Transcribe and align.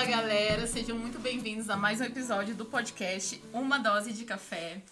Fala 0.00 0.12
galera, 0.12 0.66
sejam 0.66 0.96
muito 0.96 1.18
bem-vindos 1.18 1.68
a 1.68 1.76
mais 1.76 2.00
um 2.00 2.04
episódio 2.04 2.54
do 2.54 2.64
podcast 2.64 3.38
Uma 3.52 3.78
Dose 3.78 4.14
de 4.14 4.24
Café. 4.24 4.82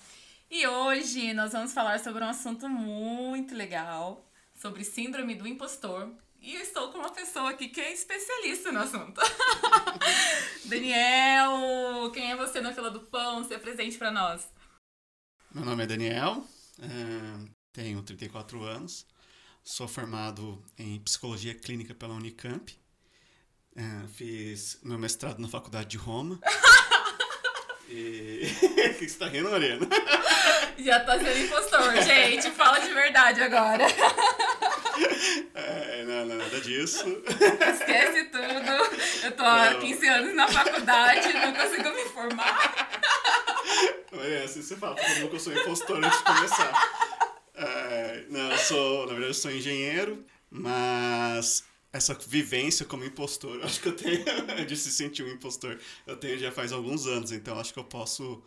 E 0.50 0.66
hoje 0.66 1.32
nós 1.32 1.52
vamos 1.52 1.72
falar 1.72 1.98
sobre 1.98 2.22
um 2.22 2.28
assunto 2.28 2.68
muito 2.68 3.54
legal, 3.54 4.30
sobre 4.54 4.84
síndrome 4.84 5.34
do 5.34 5.48
impostor. 5.48 6.12
E 6.42 6.54
eu 6.54 6.60
estou 6.60 6.92
com 6.92 6.98
uma 6.98 7.10
pessoa 7.10 7.48
aqui 7.48 7.68
que 7.68 7.80
é 7.80 7.90
especialista 7.90 8.70
no 8.70 8.80
assunto. 8.80 9.18
Daniel, 10.68 12.10
quem 12.12 12.30
é 12.30 12.36
você 12.36 12.60
na 12.60 12.74
fila 12.74 12.90
do 12.90 13.00
pão? 13.00 13.42
Se 13.44 13.54
apresente 13.54 13.96
para 13.96 14.10
nós. 14.10 14.46
Meu 15.54 15.64
nome 15.64 15.84
é 15.84 15.86
Daniel, 15.86 16.46
é, 16.82 17.48
tenho 17.72 18.02
34 18.02 18.62
anos, 18.62 19.06
sou 19.64 19.88
formado 19.88 20.62
em 20.76 21.00
psicologia 21.00 21.54
clínica 21.54 21.94
pela 21.94 22.12
Unicamp, 22.12 22.77
é, 23.78 24.08
fiz 24.08 24.80
meu 24.82 24.98
mestrado 24.98 25.38
na 25.38 25.46
faculdade 25.46 25.86
de 25.86 25.96
Roma. 25.96 26.40
e. 27.88 28.42
O 28.88 28.94
que 28.98 29.08
você 29.08 29.18
tá 29.18 29.28
rindo, 29.28 29.48
Mariana? 29.48 29.86
Já 30.76 30.98
tá 31.00 31.16
sendo 31.18 31.38
impostor, 31.38 32.02
gente. 32.02 32.50
Fala 32.50 32.80
de 32.80 32.92
verdade 32.92 33.40
agora. 33.42 33.84
É, 35.54 36.04
não, 36.04 36.26
não, 36.26 36.36
nada 36.36 36.60
disso. 36.60 37.04
Esquece 37.04 38.24
tudo. 38.24 39.24
Eu 39.24 39.32
tô 39.32 39.44
há 39.44 39.74
15 39.74 40.08
anos 40.08 40.34
na 40.34 40.48
faculdade, 40.48 41.32
não 41.32 41.52
consigo 41.54 41.90
me 41.90 42.04
formar. 42.06 42.90
Mariana, 44.10 44.44
assim 44.44 44.62
você 44.62 44.76
fala, 44.76 44.96
mundo 44.96 45.28
que 45.28 45.36
eu 45.36 45.40
sou 45.40 45.52
impostor 45.52 46.04
antes 46.04 46.18
de 46.18 46.24
começar. 46.24 47.18
É, 47.54 48.24
não, 48.28 48.50
eu 48.50 48.58
sou, 48.58 49.00
na 49.02 49.12
verdade, 49.12 49.30
eu 49.30 49.34
sou 49.34 49.50
engenheiro, 49.52 50.24
mas 50.50 51.62
essa 51.92 52.14
vivência 52.14 52.84
como 52.84 53.04
impostor, 53.04 53.62
acho 53.64 53.80
que 53.80 53.88
eu 53.88 53.96
tenho 53.96 54.24
de 54.66 54.76
se 54.76 54.90
sentir 54.90 55.22
um 55.22 55.28
impostor, 55.28 55.78
eu 56.06 56.16
tenho 56.16 56.38
já 56.38 56.52
faz 56.52 56.72
alguns 56.72 57.06
anos, 57.06 57.32
então 57.32 57.58
acho 57.58 57.72
que 57.72 57.78
eu 57.78 57.84
posso 57.84 58.42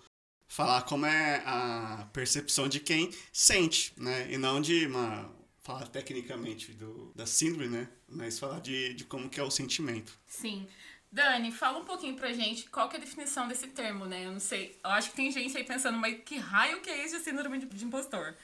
falar 0.48 0.82
como 0.84 1.06
é 1.06 1.42
a 1.46 2.10
percepção 2.12 2.68
de 2.68 2.80
quem 2.80 3.10
sente, 3.32 3.94
né? 3.98 4.32
E 4.32 4.38
não 4.38 4.62
de 4.62 4.86
uma 4.86 5.32
falar 5.62 5.88
tecnicamente 5.88 6.74
do, 6.74 7.12
da 7.16 7.26
síndrome, 7.26 7.70
né? 7.70 7.88
Mas 8.08 8.38
falar 8.38 8.60
de, 8.60 8.94
de 8.94 9.06
como 9.06 9.30
que 9.30 9.40
é 9.40 9.44
o 9.44 9.52
sentimento. 9.52 10.20
Sim. 10.28 10.68
Dani, 11.12 11.52
fala 11.52 11.80
um 11.80 11.86
pouquinho 11.86 12.16
pra 12.16 12.34
gente 12.34 12.70
qual 12.70 12.90
que 12.90 12.96
é 12.96 13.00
a 13.00 13.02
definição 13.02 13.48
desse 13.48 13.68
termo, 13.68 14.06
né? 14.06 14.26
Eu 14.26 14.32
não 14.32 14.40
sei. 14.40 14.78
Eu 14.84 14.92
acho 14.92 15.10
que 15.12 15.16
tem 15.16 15.32
gente 15.32 15.56
aí 15.58 15.64
pensando, 15.64 15.98
mas 15.98 16.18
que 16.24 16.38
raio 16.38 16.82
que 16.82 16.90
é 16.90 17.06
isso 17.06 17.18
de 17.18 17.24
síndrome 17.24 17.60
de, 17.60 17.66
de 17.66 17.86
impostor? 17.86 18.36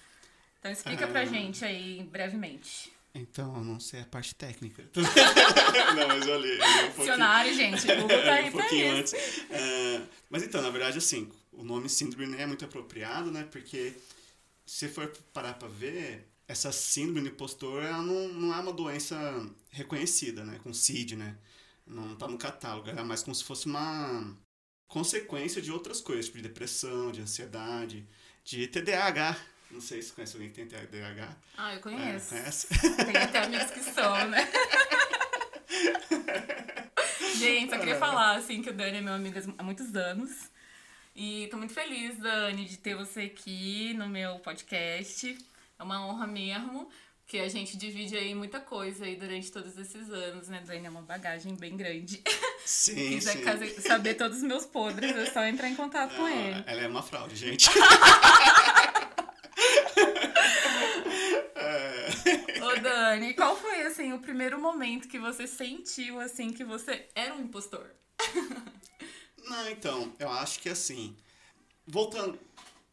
Então 0.59 0.71
explica 0.71 1.05
é... 1.05 1.07
pra 1.07 1.25
gente 1.25 1.63
aí 1.63 2.03
brevemente. 2.03 2.91
Então, 3.17 3.55
eu 3.55 3.63
não 3.63 3.79
sei 3.79 4.01
a 4.01 4.05
parte 4.05 4.35
técnica. 4.35 4.83
não, 4.95 6.07
mas 6.07 6.27
eu 6.27 6.39
li. 6.39 6.57
Eu 6.57 6.85
um 6.85 6.97
Dicionário, 6.97 7.53
gente. 7.53 7.91
O 7.91 8.01
Google 8.01 8.23
tá 8.23 8.33
aí 8.33 8.49
um 8.49 8.51
pra 8.51 8.73
isso. 8.73 9.15
Antes. 9.15 9.41
É, 9.49 10.01
mas 10.29 10.43
então, 10.43 10.61
na 10.61 10.69
verdade, 10.69 10.97
assim, 10.97 11.31
o 11.51 11.63
nome 11.63 11.89
síndrome 11.89 12.35
é 12.37 12.45
muito 12.45 12.63
apropriado, 12.63 13.31
né? 13.31 13.47
Porque 13.51 13.93
se 14.65 14.87
for 14.87 15.11
parar 15.33 15.53
pra 15.53 15.67
ver, 15.67 16.27
essa 16.47 16.71
síndrome 16.71 17.21
do 17.21 17.27
impostor 17.27 17.83
ela 17.83 18.01
não, 18.01 18.27
não 18.29 18.53
é 18.53 18.59
uma 18.59 18.73
doença 18.73 19.17
reconhecida, 19.71 20.45
né? 20.45 20.59
Com 20.63 20.73
CID, 20.73 21.15
né? 21.15 21.35
Não 21.85 22.15
tá 22.15 22.27
no 22.27 22.37
catálogo. 22.37 22.89
É 22.89 23.03
mais 23.03 23.23
como 23.23 23.33
se 23.33 23.43
fosse 23.43 23.65
uma 23.65 24.35
consequência 24.87 25.61
de 25.61 25.71
outras 25.71 25.99
coisas, 25.99 26.25
tipo 26.25 26.37
de 26.37 26.43
depressão, 26.43 27.11
de 27.11 27.21
ansiedade, 27.21 28.07
de 28.43 28.67
TDAH, 28.67 29.37
não 29.71 29.81
sei 29.81 30.01
se 30.01 30.13
conhece 30.13 30.35
alguém 30.35 30.49
que 30.49 30.55
tem 30.55 30.67
TDAH. 30.67 31.35
Ah, 31.57 31.73
eu 31.73 31.81
conheço. 31.81 32.35
É, 32.35 32.39
conhece? 32.39 32.67
Tem 33.05 33.17
até 33.17 33.43
amigos 33.43 33.71
que 33.71 33.81
são, 33.81 34.27
né? 34.27 34.47
Gente, 37.37 37.69
só 37.69 37.77
queria 37.77 37.95
é. 37.95 37.99
falar, 37.99 38.35
assim, 38.37 38.61
que 38.61 38.69
o 38.69 38.73
Dani 38.73 38.97
é 38.97 39.01
meu 39.01 39.13
amigo 39.13 39.39
há 39.57 39.63
muitos 39.63 39.95
anos. 39.95 40.49
E 41.15 41.47
tô 41.49 41.57
muito 41.57 41.73
feliz, 41.73 42.17
Dani, 42.17 42.65
de 42.65 42.77
ter 42.77 42.95
você 42.95 43.21
aqui 43.21 43.93
no 43.95 44.07
meu 44.07 44.39
podcast. 44.39 45.37
É 45.77 45.83
uma 45.83 46.05
honra 46.07 46.25
mesmo, 46.25 46.89
porque 47.23 47.39
a 47.39 47.49
gente 47.49 47.77
divide 47.77 48.15
aí 48.15 48.33
muita 48.33 48.59
coisa 48.59 49.05
aí 49.05 49.15
durante 49.15 49.51
todos 49.51 49.77
esses 49.77 50.09
anos, 50.09 50.47
né, 50.47 50.63
Dani? 50.65 50.87
É 50.87 50.89
uma 50.89 51.01
bagagem 51.01 51.55
bem 51.55 51.75
grande. 51.75 52.23
Sim, 52.65 53.19
Se 53.19 53.37
quiser 53.37 53.67
sim. 53.69 53.81
saber 53.81 54.15
todos 54.15 54.37
os 54.37 54.43
meus 54.43 54.65
podres, 54.65 55.15
é 55.15 55.25
só 55.27 55.43
entrar 55.45 55.69
em 55.69 55.75
contato 55.75 56.11
Não, 56.11 56.19
com 56.19 56.27
ele. 56.27 56.63
Ela 56.65 56.81
é 56.81 56.87
uma 56.87 57.03
fraude, 57.03 57.35
gente. 57.35 57.69
Ô 62.61 62.79
Dani, 62.79 63.33
qual 63.33 63.55
foi 63.55 63.81
assim 63.83 64.06
o 64.17 64.19
primeiro 64.19 64.59
momento 64.59 65.07
que 65.07 65.19
você 65.19 65.47
sentiu 65.47 66.19
assim 66.19 66.51
que 66.51 66.63
você 66.63 67.07
era 67.15 67.33
um 67.33 67.41
impostor? 67.41 67.85
Não, 69.47 69.69
então, 69.69 70.13
eu 70.19 70.29
acho 70.29 70.59
que 70.59 70.69
assim, 70.69 71.15
voltando 71.85 72.37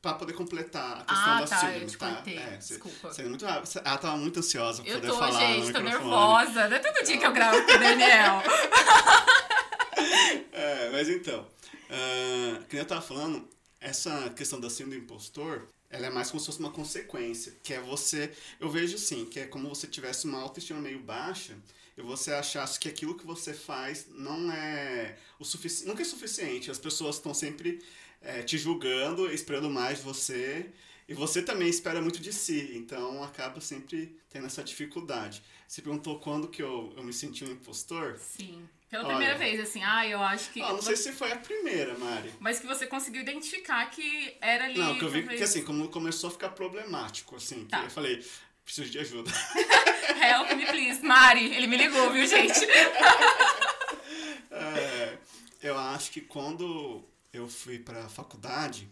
para 0.00 0.14
poder 0.14 0.34
completar 0.34 1.00
a 1.00 1.04
questão 1.04 1.32
ah, 1.32 1.40
da 1.40 1.46
tá, 1.46 1.58
te 1.58 1.96
tá? 1.96 2.22
É, 2.26 2.56
desculpa. 2.58 3.08
Você, 3.08 3.22
você 3.22 3.28
muito, 3.28 3.46
ela 3.46 3.98
tava 3.98 4.16
muito 4.18 4.38
ansiosa 4.38 4.82
pra 4.82 4.92
eu 4.92 5.00
poder 5.00 5.12
tô, 5.12 5.18
falar 5.18 5.40
gente, 5.40 5.66
no 5.66 5.72
tô 5.72 5.80
microfone. 5.80 6.10
nervosa. 6.10 6.68
Não 6.68 6.76
é 6.76 6.78
todo 6.78 7.04
dia 7.04 7.18
que 7.18 7.26
eu 7.26 7.32
gravo 7.32 7.64
com 7.64 7.72
o 7.72 7.78
Daniel. 7.78 8.42
é, 10.52 10.90
mas 10.92 11.08
então, 11.08 11.40
uh, 11.40 12.64
que 12.66 12.76
eu 12.76 12.84
tava 12.84 13.00
falando, 13.00 13.48
essa 13.80 14.30
questão 14.36 14.60
da 14.60 14.68
síndrome 14.68 14.98
do 14.98 15.04
impostor, 15.04 15.66
ela 15.94 16.06
é 16.08 16.10
mais 16.10 16.28
como 16.28 16.40
se 16.40 16.46
fosse 16.46 16.58
uma 16.58 16.72
consequência, 16.72 17.54
que 17.62 17.72
é 17.72 17.80
você, 17.80 18.32
eu 18.58 18.68
vejo 18.68 18.96
assim, 18.96 19.24
que 19.26 19.38
é 19.38 19.46
como 19.46 19.68
você 19.68 19.86
tivesse 19.86 20.26
uma 20.26 20.40
autoestima 20.40 20.80
meio 20.80 20.98
baixa 20.98 21.56
e 21.96 22.02
você 22.02 22.32
achasse 22.32 22.80
que 22.80 22.88
aquilo 22.88 23.16
que 23.16 23.24
você 23.24 23.54
faz 23.54 24.08
não 24.10 24.50
é 24.50 25.16
o 25.38 25.44
suficiente, 25.44 25.86
nunca 25.86 26.02
é 26.02 26.04
suficiente, 26.04 26.68
as 26.68 26.78
pessoas 26.78 27.16
estão 27.16 27.32
sempre 27.32 27.80
é, 28.20 28.42
te 28.42 28.58
julgando, 28.58 29.32
esperando 29.32 29.70
mais 29.70 29.98
de 29.98 30.04
você, 30.04 30.66
e 31.06 31.14
você 31.14 31.40
também 31.42 31.68
espera 31.68 32.02
muito 32.02 32.20
de 32.20 32.32
si, 32.32 32.72
então 32.74 33.22
acaba 33.22 33.60
sempre 33.60 34.18
tendo 34.28 34.46
essa 34.46 34.64
dificuldade. 34.64 35.44
Você 35.68 35.80
perguntou 35.80 36.18
quando 36.18 36.48
que 36.48 36.62
eu, 36.62 36.92
eu 36.96 37.04
me 37.04 37.12
senti 37.12 37.44
um 37.44 37.52
impostor? 37.52 38.18
Sim. 38.18 38.68
Pela 38.94 39.06
Olha, 39.06 39.16
primeira 39.16 39.36
vez, 39.36 39.58
assim, 39.58 39.82
ah, 39.82 40.06
eu 40.06 40.22
acho 40.22 40.52
que. 40.52 40.62
Ah, 40.62 40.72
não 40.72 40.80
sei 40.80 40.94
se 40.94 41.10
foi 41.10 41.32
a 41.32 41.36
primeira, 41.36 41.98
Mari. 41.98 42.32
Mas 42.38 42.60
que 42.60 42.66
você 42.68 42.86
conseguiu 42.86 43.22
identificar 43.22 43.84
que 43.90 44.36
era 44.40 44.66
ali. 44.66 44.78
Não, 44.78 44.96
que 44.96 45.04
eu 45.04 45.10
vi 45.10 45.18
talvez... 45.18 45.40
que 45.40 45.42
assim, 45.42 45.64
como 45.64 45.88
começou 45.88 46.28
a 46.28 46.30
ficar 46.30 46.50
problemático, 46.50 47.34
assim, 47.34 47.64
tá. 47.64 47.82
eu 47.82 47.90
falei, 47.90 48.24
preciso 48.64 48.88
de 48.88 49.00
ajuda. 49.00 49.32
Help 50.22 50.52
me, 50.52 50.64
please. 50.64 51.02
Mari, 51.02 51.56
ele 51.56 51.66
me 51.66 51.76
ligou, 51.76 52.12
viu, 52.12 52.24
gente? 52.24 52.64
é, 54.52 55.18
eu 55.60 55.76
acho 55.76 56.12
que 56.12 56.20
quando 56.20 57.04
eu 57.32 57.48
fui 57.48 57.80
pra 57.80 58.08
faculdade, 58.08 58.88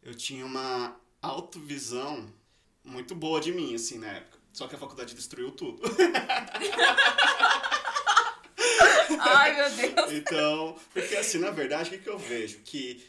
eu 0.00 0.14
tinha 0.14 0.46
uma 0.46 0.96
autovisão 1.20 2.32
muito 2.84 3.16
boa 3.16 3.40
de 3.40 3.50
mim, 3.50 3.74
assim, 3.74 3.98
na 3.98 4.12
época. 4.12 4.38
Só 4.52 4.68
que 4.68 4.76
a 4.76 4.78
faculdade 4.78 5.12
destruiu 5.12 5.50
tudo. 5.50 5.82
Ai, 9.18 9.56
meu 9.56 9.70
Deus. 9.70 10.12
Então, 10.12 10.76
porque 10.92 11.16
assim, 11.16 11.38
na 11.38 11.50
verdade, 11.50 11.88
o 11.88 11.92
que, 11.92 11.98
que 11.98 12.08
eu 12.08 12.18
vejo? 12.18 12.58
Que 12.64 13.04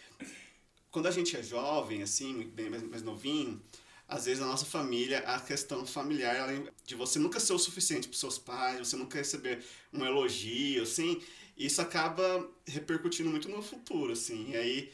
quando 0.89 1.07
a 1.07 1.11
gente 1.11 1.35
é 1.37 1.43
jovem, 1.43 2.01
assim, 2.01 2.43
bem 2.53 2.69
mais, 2.69 2.83
mais 2.83 3.01
novinho, 3.01 3.61
às 4.07 4.25
vezes 4.25 4.41
na 4.41 4.47
nossa 4.47 4.65
família, 4.65 5.19
a 5.19 5.39
questão 5.39 5.85
familiar, 5.85 6.35
ela, 6.35 6.71
de 6.85 6.95
você 6.95 7.17
nunca 7.17 7.39
ser 7.39 7.53
o 7.53 7.59
suficiente 7.59 8.09
para 8.09 8.17
seus 8.17 8.37
pais, 8.37 8.79
você 8.79 8.97
nunca 8.97 9.17
receber 9.17 9.63
um 9.93 10.05
elogio, 10.05 10.83
assim, 10.83 11.21
isso 11.57 11.81
acaba 11.81 12.45
repercutindo 12.67 13.29
muito 13.29 13.47
no 13.47 13.61
futuro, 13.61 14.11
assim. 14.11 14.51
E 14.51 14.57
aí 14.57 14.91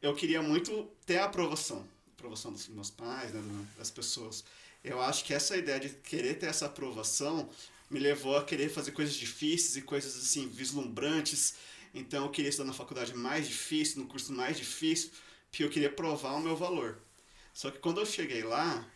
eu 0.00 0.14
queria 0.14 0.40
muito 0.40 0.88
ter 1.04 1.18
a 1.18 1.24
aprovação, 1.24 1.84
aprovação 2.16 2.52
dos 2.52 2.68
meus 2.68 2.90
pais, 2.90 3.32
né, 3.32 3.66
das 3.76 3.90
pessoas. 3.90 4.44
Eu 4.84 5.00
acho 5.00 5.24
que 5.24 5.34
essa 5.34 5.56
ideia 5.56 5.80
de 5.80 5.88
querer 5.88 6.34
ter 6.34 6.46
essa 6.46 6.66
aprovação 6.66 7.50
me 7.90 7.98
levou 7.98 8.36
a 8.36 8.44
querer 8.44 8.68
fazer 8.68 8.92
coisas 8.92 9.14
difíceis 9.14 9.76
e 9.76 9.82
coisas 9.82 10.16
assim 10.16 10.48
vislumbrantes. 10.48 11.54
Então 11.92 12.24
eu 12.24 12.30
queria 12.30 12.48
estudar 12.48 12.68
na 12.68 12.72
faculdade 12.72 13.14
mais 13.14 13.48
difícil, 13.48 14.00
no 14.00 14.08
curso 14.08 14.32
mais 14.32 14.56
difícil, 14.56 15.10
porque 15.50 15.64
eu 15.64 15.68
queria 15.68 15.90
provar 15.90 16.34
o 16.34 16.40
meu 16.40 16.56
valor. 16.56 16.98
Só 17.52 17.70
que 17.70 17.78
quando 17.78 18.00
eu 18.00 18.06
cheguei 18.06 18.44
lá, 18.44 18.86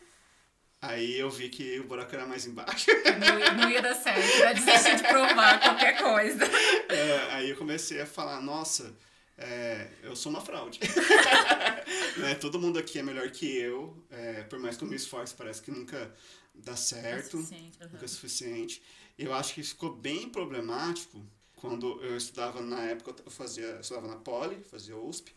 aí 0.81 1.19
eu 1.19 1.29
vi 1.29 1.49
que 1.49 1.77
o 1.79 1.83
buraco 1.83 2.15
era 2.15 2.25
mais 2.25 2.45
embaixo. 2.45 2.85
Não, 3.19 3.61
não 3.61 3.69
ia 3.69 3.81
dar 3.81 3.95
certo, 3.95 4.37
ia 4.39 4.53
desistir 4.53 4.97
de 4.97 5.03
provar 5.03 5.59
qualquer 5.59 5.97
coisa. 5.97 6.45
É, 6.89 7.33
aí 7.33 7.49
eu 7.49 7.55
comecei 7.55 8.01
a 8.01 8.05
falar, 8.05 8.41
nossa, 8.41 8.93
é, 9.37 9.89
eu 10.03 10.15
sou 10.15 10.31
uma 10.31 10.41
fraude. 10.41 10.79
né? 12.17 12.35
Todo 12.35 12.59
mundo 12.59 12.79
aqui 12.79 12.99
é 12.99 13.03
melhor 13.03 13.29
que 13.31 13.45
eu, 13.45 14.01
é, 14.09 14.43
por 14.43 14.59
mais 14.59 14.77
que 14.77 14.83
eu 14.83 14.87
me 14.87 14.95
esforce, 14.95 15.35
parece 15.35 15.61
que 15.61 15.71
nunca 15.71 16.13
dá 16.53 16.75
certo, 16.75 17.37
é 17.79 17.85
nunca 17.85 18.05
é 18.05 18.07
suficiente. 18.07 18.81
Eu 19.17 19.33
acho 19.33 19.53
que 19.53 19.63
ficou 19.63 19.93
bem 19.95 20.29
problemático 20.29 21.25
quando 21.55 22.01
eu 22.03 22.15
estudava 22.15 22.61
na 22.61 22.81
época, 22.83 23.15
eu 23.25 23.31
fazia, 23.31 23.65
eu 23.65 23.81
estudava 23.81 24.07
na 24.07 24.17
Poli, 24.17 24.63
fazia 24.63 24.97
USP, 24.97 25.33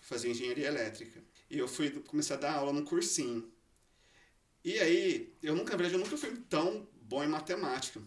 fazia 0.00 0.30
engenharia 0.30 0.68
elétrica. 0.68 1.22
E 1.50 1.58
eu 1.58 1.68
fui 1.68 1.90
começar 1.90 2.34
a 2.34 2.38
dar 2.38 2.54
aula 2.54 2.72
num 2.72 2.84
cursinho. 2.84 3.50
E 4.64 4.78
aí, 4.78 5.34
eu 5.42 5.54
nunca, 5.54 5.72
na 5.72 5.76
verdade, 5.76 5.94
eu 5.94 6.04
nunca 6.04 6.16
fui 6.16 6.36
tão 6.48 6.86
bom 7.02 7.22
em 7.22 7.28
matemática 7.28 8.00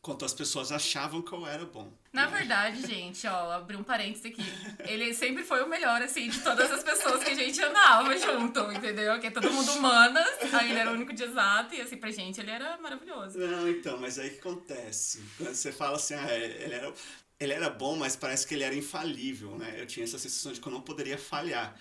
quanto 0.00 0.24
as 0.24 0.32
pessoas 0.32 0.70
achavam 0.70 1.20
que 1.20 1.32
eu 1.32 1.44
era 1.46 1.64
bom. 1.64 1.92
Na 2.16 2.24
verdade, 2.28 2.80
gente, 2.80 3.26
ó, 3.26 3.52
abri 3.52 3.76
um 3.76 3.84
parênteses 3.84 4.24
aqui. 4.24 4.42
Ele 4.88 5.12
sempre 5.12 5.44
foi 5.44 5.62
o 5.62 5.68
melhor, 5.68 6.00
assim, 6.00 6.30
de 6.30 6.40
todas 6.40 6.72
as 6.72 6.82
pessoas 6.82 7.22
que 7.22 7.28
a 7.28 7.34
gente 7.34 7.62
andava 7.62 8.16
junto, 8.16 8.72
entendeu? 8.72 9.20
Que 9.20 9.26
é 9.26 9.30
todo 9.30 9.52
mundo 9.52 9.70
humanas, 9.72 10.26
aí 10.54 10.70
ele 10.70 10.78
era 10.78 10.90
o 10.90 10.94
único 10.94 11.12
de 11.12 11.24
exato, 11.24 11.74
e 11.74 11.80
assim, 11.82 11.98
pra 11.98 12.10
gente 12.10 12.40
ele 12.40 12.50
era 12.50 12.78
maravilhoso. 12.78 13.38
Não, 13.38 13.68
então, 13.68 13.98
mas 13.98 14.18
aí 14.18 14.28
o 14.28 14.32
que 14.32 14.38
acontece? 14.38 15.22
Quando 15.36 15.54
você 15.54 15.70
fala 15.70 15.96
assim, 15.96 16.14
ah, 16.14 16.34
ele 16.34 16.72
era, 16.72 16.94
ele 17.38 17.52
era 17.52 17.68
bom, 17.68 17.94
mas 17.96 18.16
parece 18.16 18.46
que 18.46 18.54
ele 18.54 18.64
era 18.64 18.74
infalível, 18.74 19.58
né? 19.58 19.74
Eu 19.78 19.86
tinha 19.86 20.04
essa 20.04 20.18
sensação 20.18 20.52
de 20.52 20.58
que 20.58 20.66
eu 20.66 20.72
não 20.72 20.80
poderia 20.80 21.18
falhar. 21.18 21.78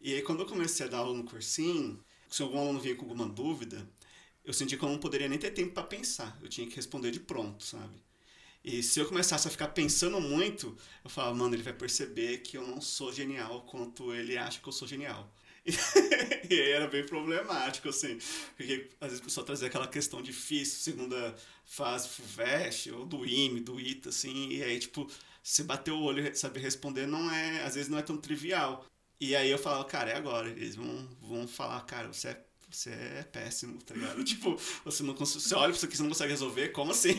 E 0.00 0.12
aí 0.14 0.22
quando 0.22 0.40
eu 0.40 0.46
comecei 0.46 0.84
a 0.84 0.88
dar 0.88 0.98
aula 0.98 1.16
no 1.16 1.22
cursinho, 1.22 2.04
se 2.28 2.42
algum 2.42 2.58
aluno 2.58 2.80
vinha 2.80 2.96
com 2.96 3.02
alguma 3.02 3.28
dúvida, 3.28 3.88
eu 4.44 4.52
senti 4.52 4.76
que 4.76 4.84
eu 4.84 4.88
não 4.88 4.98
poderia 4.98 5.28
nem 5.28 5.38
ter 5.38 5.52
tempo 5.52 5.74
para 5.74 5.84
pensar. 5.84 6.36
Eu 6.42 6.48
tinha 6.48 6.66
que 6.66 6.74
responder 6.74 7.12
de 7.12 7.20
pronto, 7.20 7.62
sabe? 7.64 8.04
E 8.66 8.82
se 8.82 8.98
eu 8.98 9.06
começasse 9.06 9.46
a 9.46 9.50
ficar 9.50 9.68
pensando 9.68 10.20
muito, 10.20 10.76
eu 11.04 11.08
falava, 11.08 11.36
mano, 11.36 11.54
ele 11.54 11.62
vai 11.62 11.72
perceber 11.72 12.38
que 12.38 12.56
eu 12.58 12.66
não 12.66 12.80
sou 12.80 13.12
genial 13.12 13.62
quanto 13.62 14.12
ele 14.12 14.36
acha 14.36 14.60
que 14.60 14.68
eu 14.68 14.72
sou 14.72 14.88
genial. 14.88 15.32
e 16.50 16.52
aí 16.52 16.70
era 16.72 16.88
bem 16.88 17.06
problemático, 17.06 17.88
assim, 17.88 18.18
porque 18.56 18.90
às 19.00 19.10
vezes 19.10 19.20
o 19.20 19.24
pessoal 19.24 19.46
trazia 19.46 19.68
aquela 19.68 19.86
questão 19.86 20.20
difícil, 20.20 20.80
segunda 20.80 21.36
fase 21.64 22.08
FUVEST, 22.08 22.90
ou 22.90 23.06
do 23.06 23.24
IME, 23.24 23.60
do 23.60 23.80
ITA, 23.80 24.08
assim, 24.08 24.48
e 24.48 24.64
aí, 24.64 24.80
tipo, 24.80 25.08
se 25.44 25.62
bater 25.62 25.92
o 25.92 26.00
olho 26.00 26.26
e 26.26 26.34
saber 26.34 26.58
responder, 26.58 27.06
não 27.06 27.30
é, 27.32 27.62
às 27.62 27.76
vezes 27.76 27.88
não 27.88 27.98
é 27.98 28.02
tão 28.02 28.16
trivial. 28.16 28.84
E 29.20 29.36
aí 29.36 29.48
eu 29.48 29.58
falava, 29.58 29.84
cara, 29.84 30.10
é 30.10 30.16
agora. 30.16 30.48
Eles 30.50 30.74
vão, 30.74 31.08
vão 31.20 31.48
falar, 31.48 31.80
cara, 31.82 32.08
você 32.08 32.28
é 32.28 32.45
você 32.76 32.90
é 32.90 33.22
péssimo, 33.32 33.80
tá 33.82 33.94
ligado? 33.94 34.22
tipo, 34.24 34.60
você 34.84 35.02
não 35.02 35.14
consegue, 35.14 35.42
você 35.42 35.54
olha 35.54 35.68
pra 35.68 35.76
isso 35.76 35.86
aqui, 35.86 35.96
você 35.96 36.02
não 36.02 36.10
consegue 36.10 36.30
resolver, 36.30 36.68
como 36.68 36.90
assim? 36.90 37.16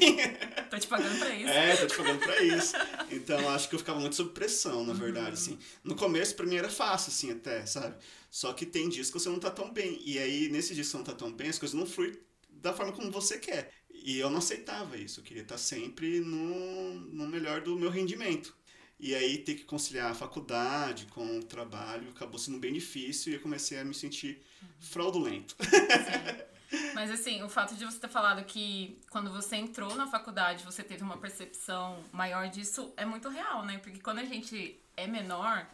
tô 0.69 0.77
te 0.77 0.87
pagando 0.87 1.17
pra 1.17 1.29
isso. 1.33 1.49
É, 1.49 1.75
tô 1.77 1.87
te 1.87 1.97
pagando 1.97 2.19
pra 2.19 2.41
isso. 2.43 2.73
Então, 3.09 3.49
acho 3.49 3.67
que 3.67 3.73
eu 3.73 3.79
ficava 3.79 3.99
muito 3.99 4.15
sob 4.15 4.29
pressão, 4.33 4.85
na 4.85 4.93
verdade, 4.93 5.27
uhum. 5.27 5.33
assim. 5.33 5.59
No 5.83 5.95
começo, 5.95 6.35
pra 6.35 6.45
mim, 6.45 6.57
era 6.57 6.69
fácil, 6.69 7.09
assim, 7.09 7.31
até, 7.31 7.65
sabe? 7.65 7.95
Só 8.29 8.53
que 8.53 8.67
tem 8.67 8.87
dias 8.87 9.07
que 9.07 9.19
você 9.19 9.29
não 9.29 9.39
tá 9.39 9.49
tão 9.49 9.73
bem. 9.73 9.99
E 10.05 10.19
aí, 10.19 10.47
nesses 10.49 10.75
dias 10.75 10.87
que 10.87 10.91
você 10.91 10.97
não 10.97 11.03
tá 11.03 11.15
tão 11.15 11.33
bem, 11.33 11.49
as 11.49 11.57
coisas 11.57 11.77
não 11.77 11.87
fluem 11.87 12.15
da 12.51 12.71
forma 12.71 12.91
como 12.91 13.09
você 13.09 13.39
quer. 13.39 13.71
E 13.89 14.19
eu 14.19 14.29
não 14.29 14.37
aceitava 14.37 14.95
isso. 14.95 15.21
Eu 15.21 15.23
queria 15.23 15.41
estar 15.41 15.57
sempre 15.57 16.19
no, 16.19 16.93
no 16.99 17.27
melhor 17.27 17.61
do 17.61 17.75
meu 17.75 17.89
rendimento. 17.89 18.55
E 18.99 19.13
aí 19.13 19.37
ter 19.37 19.55
que 19.55 19.63
conciliar 19.63 20.11
a 20.11 20.15
faculdade 20.15 21.05
com 21.07 21.37
o 21.37 21.43
trabalho 21.43 22.09
acabou 22.09 22.39
sendo 22.39 22.57
bem 22.57 22.73
difícil 22.73 23.31
e 23.31 23.35
eu 23.35 23.41
comecei 23.41 23.79
a 23.79 23.85
me 23.85 23.93
sentir 23.93 24.41
fraudulento. 24.79 25.55
Sim. 25.61 26.47
Mas 26.93 27.11
assim, 27.11 27.43
o 27.43 27.49
fato 27.49 27.75
de 27.75 27.85
você 27.85 27.99
ter 27.99 28.09
falado 28.09 28.43
que 28.43 28.99
quando 29.09 29.31
você 29.31 29.55
entrou 29.55 29.95
na 29.95 30.07
faculdade 30.07 30.65
você 30.65 30.83
teve 30.83 31.03
uma 31.03 31.17
percepção 31.17 32.03
maior 32.11 32.49
disso 32.49 32.91
é 32.97 33.05
muito 33.05 33.29
real, 33.29 33.63
né? 33.63 33.77
Porque 33.77 33.99
quando 33.99 34.19
a 34.19 34.25
gente 34.25 34.77
é 34.97 35.07
menor, 35.07 35.65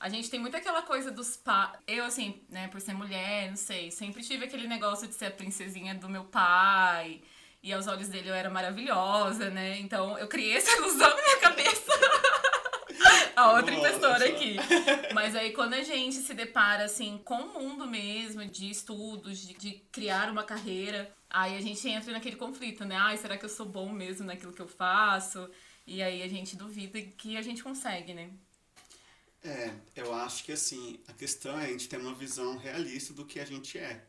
a 0.00 0.08
gente 0.08 0.28
tem 0.28 0.40
muito 0.40 0.56
aquela 0.56 0.82
coisa 0.82 1.12
dos 1.12 1.36
pais. 1.36 1.78
Eu, 1.86 2.04
assim, 2.04 2.42
né, 2.48 2.66
por 2.68 2.80
ser 2.80 2.94
mulher, 2.94 3.50
não 3.50 3.56
sei, 3.56 3.90
sempre 3.90 4.22
tive 4.22 4.46
aquele 4.46 4.66
negócio 4.66 5.06
de 5.06 5.14
ser 5.14 5.26
a 5.26 5.30
princesinha 5.30 5.94
do 5.94 6.08
meu 6.08 6.24
pai. 6.24 7.22
E 7.62 7.72
aos 7.72 7.86
olhos 7.86 8.08
dele 8.08 8.28
eu 8.28 8.34
era 8.34 8.50
maravilhosa, 8.50 9.48
né? 9.50 9.78
Então 9.78 10.18
eu 10.18 10.26
criei 10.26 10.56
essa 10.56 10.76
ilusão 10.76 11.08
na 11.08 11.22
minha 11.22 11.38
cabeça. 11.38 11.81
A 13.36 13.52
outra 13.52 13.74
impressora 13.74 14.26
aqui. 14.26 14.56
Mas 15.14 15.34
aí 15.34 15.52
quando 15.52 15.74
a 15.74 15.82
gente 15.82 16.16
se 16.16 16.34
depara 16.34 16.84
assim 16.84 17.20
com 17.24 17.36
o 17.36 17.60
mundo 17.60 17.86
mesmo, 17.86 18.44
de 18.44 18.70
estudos, 18.70 19.38
de, 19.38 19.54
de 19.54 19.72
criar 19.90 20.30
uma 20.30 20.42
carreira, 20.42 21.12
aí 21.28 21.56
a 21.56 21.60
gente 21.60 21.88
entra 21.88 22.12
naquele 22.12 22.36
conflito, 22.36 22.84
né? 22.84 22.96
Ai, 22.96 23.16
será 23.16 23.36
que 23.36 23.44
eu 23.44 23.48
sou 23.48 23.66
bom 23.66 23.90
mesmo 23.90 24.26
naquilo 24.26 24.52
que 24.52 24.62
eu 24.62 24.68
faço? 24.68 25.50
E 25.86 26.02
aí 26.02 26.22
a 26.22 26.28
gente 26.28 26.56
duvida 26.56 27.00
que 27.00 27.36
a 27.36 27.42
gente 27.42 27.62
consegue, 27.62 28.14
né? 28.14 28.30
É, 29.44 29.72
eu 29.96 30.14
acho 30.14 30.44
que 30.44 30.52
assim, 30.52 31.00
a 31.08 31.12
questão 31.12 31.58
é 31.58 31.64
a 31.64 31.68
gente 31.68 31.88
ter 31.88 31.96
uma 31.96 32.14
visão 32.14 32.56
realista 32.56 33.12
do 33.12 33.24
que 33.24 33.40
a 33.40 33.44
gente 33.44 33.76
é 33.76 34.06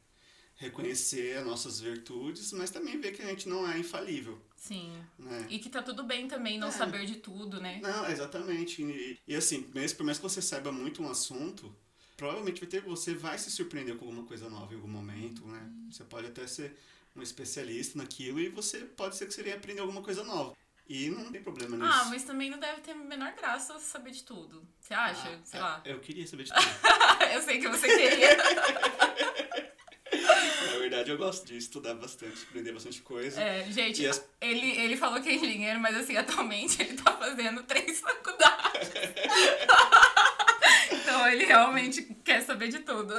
reconhecer 0.55 1.37
as 1.37 1.45
nossas 1.45 1.79
virtudes, 1.79 2.51
mas 2.53 2.69
também 2.69 2.99
ver 2.99 3.11
que 3.11 3.21
a 3.21 3.25
gente 3.25 3.49
não 3.49 3.69
é 3.69 3.77
infalível. 3.77 4.39
Sim. 4.55 4.93
Né? 5.19 5.47
E 5.49 5.59
que 5.59 5.69
tá 5.69 5.81
tudo 5.81 6.03
bem 6.03 6.27
também 6.27 6.57
não 6.57 6.69
é. 6.69 6.71
saber 6.71 7.05
de 7.05 7.15
tudo, 7.15 7.59
né? 7.59 7.79
Não, 7.81 8.09
exatamente. 8.09 8.81
E, 8.81 9.19
e 9.27 9.35
assim, 9.35 9.69
mesmo, 9.73 9.97
por 9.97 10.05
mais 10.05 10.17
que 10.17 10.23
você 10.23 10.41
saiba 10.41 10.71
muito 10.71 11.03
um 11.03 11.09
assunto, 11.09 11.75
provavelmente 12.15 12.61
vai 12.61 12.69
ter, 12.69 12.81
você 12.81 13.13
vai 13.13 13.37
se 13.37 13.51
surpreender 13.51 13.95
com 13.97 14.05
alguma 14.05 14.23
coisa 14.23 14.49
nova 14.49 14.73
em 14.73 14.77
algum 14.77 14.87
momento, 14.87 15.45
né? 15.45 15.69
Você 15.91 16.03
pode 16.03 16.27
até 16.27 16.47
ser 16.47 16.77
um 17.15 17.21
especialista 17.21 17.97
naquilo 17.97 18.39
e 18.39 18.49
você 18.49 18.79
pode 18.79 19.15
ser 19.15 19.25
que 19.27 19.33
você 19.33 19.43
venha 19.43 19.55
aprender 19.55 19.81
alguma 19.81 20.01
coisa 20.01 20.23
nova. 20.23 20.55
E 20.87 21.09
não 21.09 21.31
tem 21.31 21.41
problema 21.41 21.77
nisso. 21.77 21.89
Ah, 21.89 22.05
mas 22.05 22.23
também 22.23 22.49
não 22.49 22.59
deve 22.59 22.81
ter 22.81 22.93
menor 22.93 23.33
graça 23.33 23.79
saber 23.79 24.11
de 24.11 24.23
tudo. 24.23 24.67
Você 24.79 24.93
acha? 24.93 25.29
Ah, 25.29 25.39
Sei 25.43 25.59
é, 25.59 25.63
lá. 25.63 25.81
Eu 25.85 25.99
queria 25.99 26.27
saber 26.27 26.43
de 26.43 26.51
tudo. 26.53 26.63
eu 27.33 27.41
sei 27.41 27.59
que 27.59 27.67
você 27.69 27.87
queria. 27.87 28.37
Na 30.83 30.89
verdade, 30.89 31.11
eu 31.11 31.17
gosto 31.17 31.45
de 31.45 31.55
estudar 31.55 31.93
bastante, 31.93 32.43
aprender 32.43 32.73
bastante 32.73 33.01
coisa. 33.01 33.41
É, 33.41 33.63
gente, 33.71 34.05
as... 34.05 34.21
ele, 34.41 34.69
ele 34.81 34.97
falou 34.97 35.21
que 35.21 35.29
é 35.29 35.35
engenheiro, 35.35 35.79
mas 35.79 35.95
assim, 35.95 36.17
atualmente 36.17 36.81
ele 36.81 36.95
tá 36.95 37.13
fazendo 37.13 37.63
três 37.63 37.99
faculdades. 38.03 38.89
então 40.91 41.25
ele 41.29 41.45
realmente 41.45 42.03
quer 42.25 42.41
saber 42.41 42.67
de 42.67 42.79
tudo. 42.79 43.13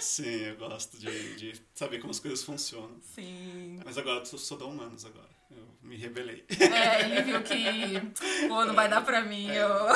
Sim, 0.00 0.46
eu 0.46 0.56
gosto 0.56 0.98
de, 0.98 1.36
de 1.36 1.52
saber 1.72 2.00
como 2.00 2.10
as 2.10 2.18
coisas 2.18 2.42
funcionam. 2.42 2.98
Sim. 3.14 3.78
Mas 3.84 3.96
agora 3.96 4.18
eu 4.18 4.38
sou 4.38 4.58
da 4.58 4.64
humanos 4.64 5.04
agora. 5.04 5.28
Eu 5.48 5.64
me 5.84 5.96
rebelei. 5.96 6.44
É, 6.58 7.02
ele 7.02 7.22
viu 7.22 7.40
que, 7.40 8.48
pô, 8.48 8.64
não 8.64 8.74
vai 8.74 8.88
dar 8.88 9.02
pra 9.02 9.20
mim. 9.20 9.48
É, 9.48 9.62
eu... 9.62 9.68
eu 9.68 9.94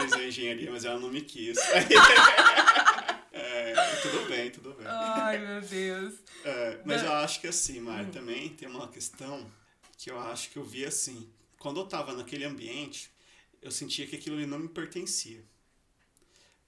fiz 0.00 0.12
a 0.14 0.24
engenharia, 0.24 0.70
mas 0.70 0.86
ela 0.86 0.98
não 0.98 1.10
me 1.10 1.20
quis. 1.20 1.58
É, 3.70 3.96
tudo 3.96 4.28
bem, 4.28 4.50
tudo 4.50 4.74
bem. 4.74 4.86
Ai, 4.86 5.38
meu 5.38 5.60
Deus. 5.60 6.14
É, 6.44 6.80
mas 6.84 7.02
eu 7.02 7.12
acho 7.12 7.40
que 7.40 7.46
assim, 7.46 7.80
Mari, 7.80 8.06
hum. 8.06 8.10
também 8.10 8.48
tem 8.50 8.68
uma 8.68 8.88
questão 8.88 9.50
que 9.96 10.10
eu 10.10 10.18
acho 10.18 10.50
que 10.50 10.58
eu 10.58 10.64
vi 10.64 10.84
assim. 10.84 11.32
Quando 11.58 11.80
eu 11.80 11.86
tava 11.86 12.12
naquele 12.12 12.44
ambiente, 12.44 13.12
eu 13.60 13.70
sentia 13.70 14.06
que 14.06 14.16
aquilo 14.16 14.36
ali 14.36 14.46
não 14.46 14.58
me 14.58 14.68
pertencia. 14.68 15.44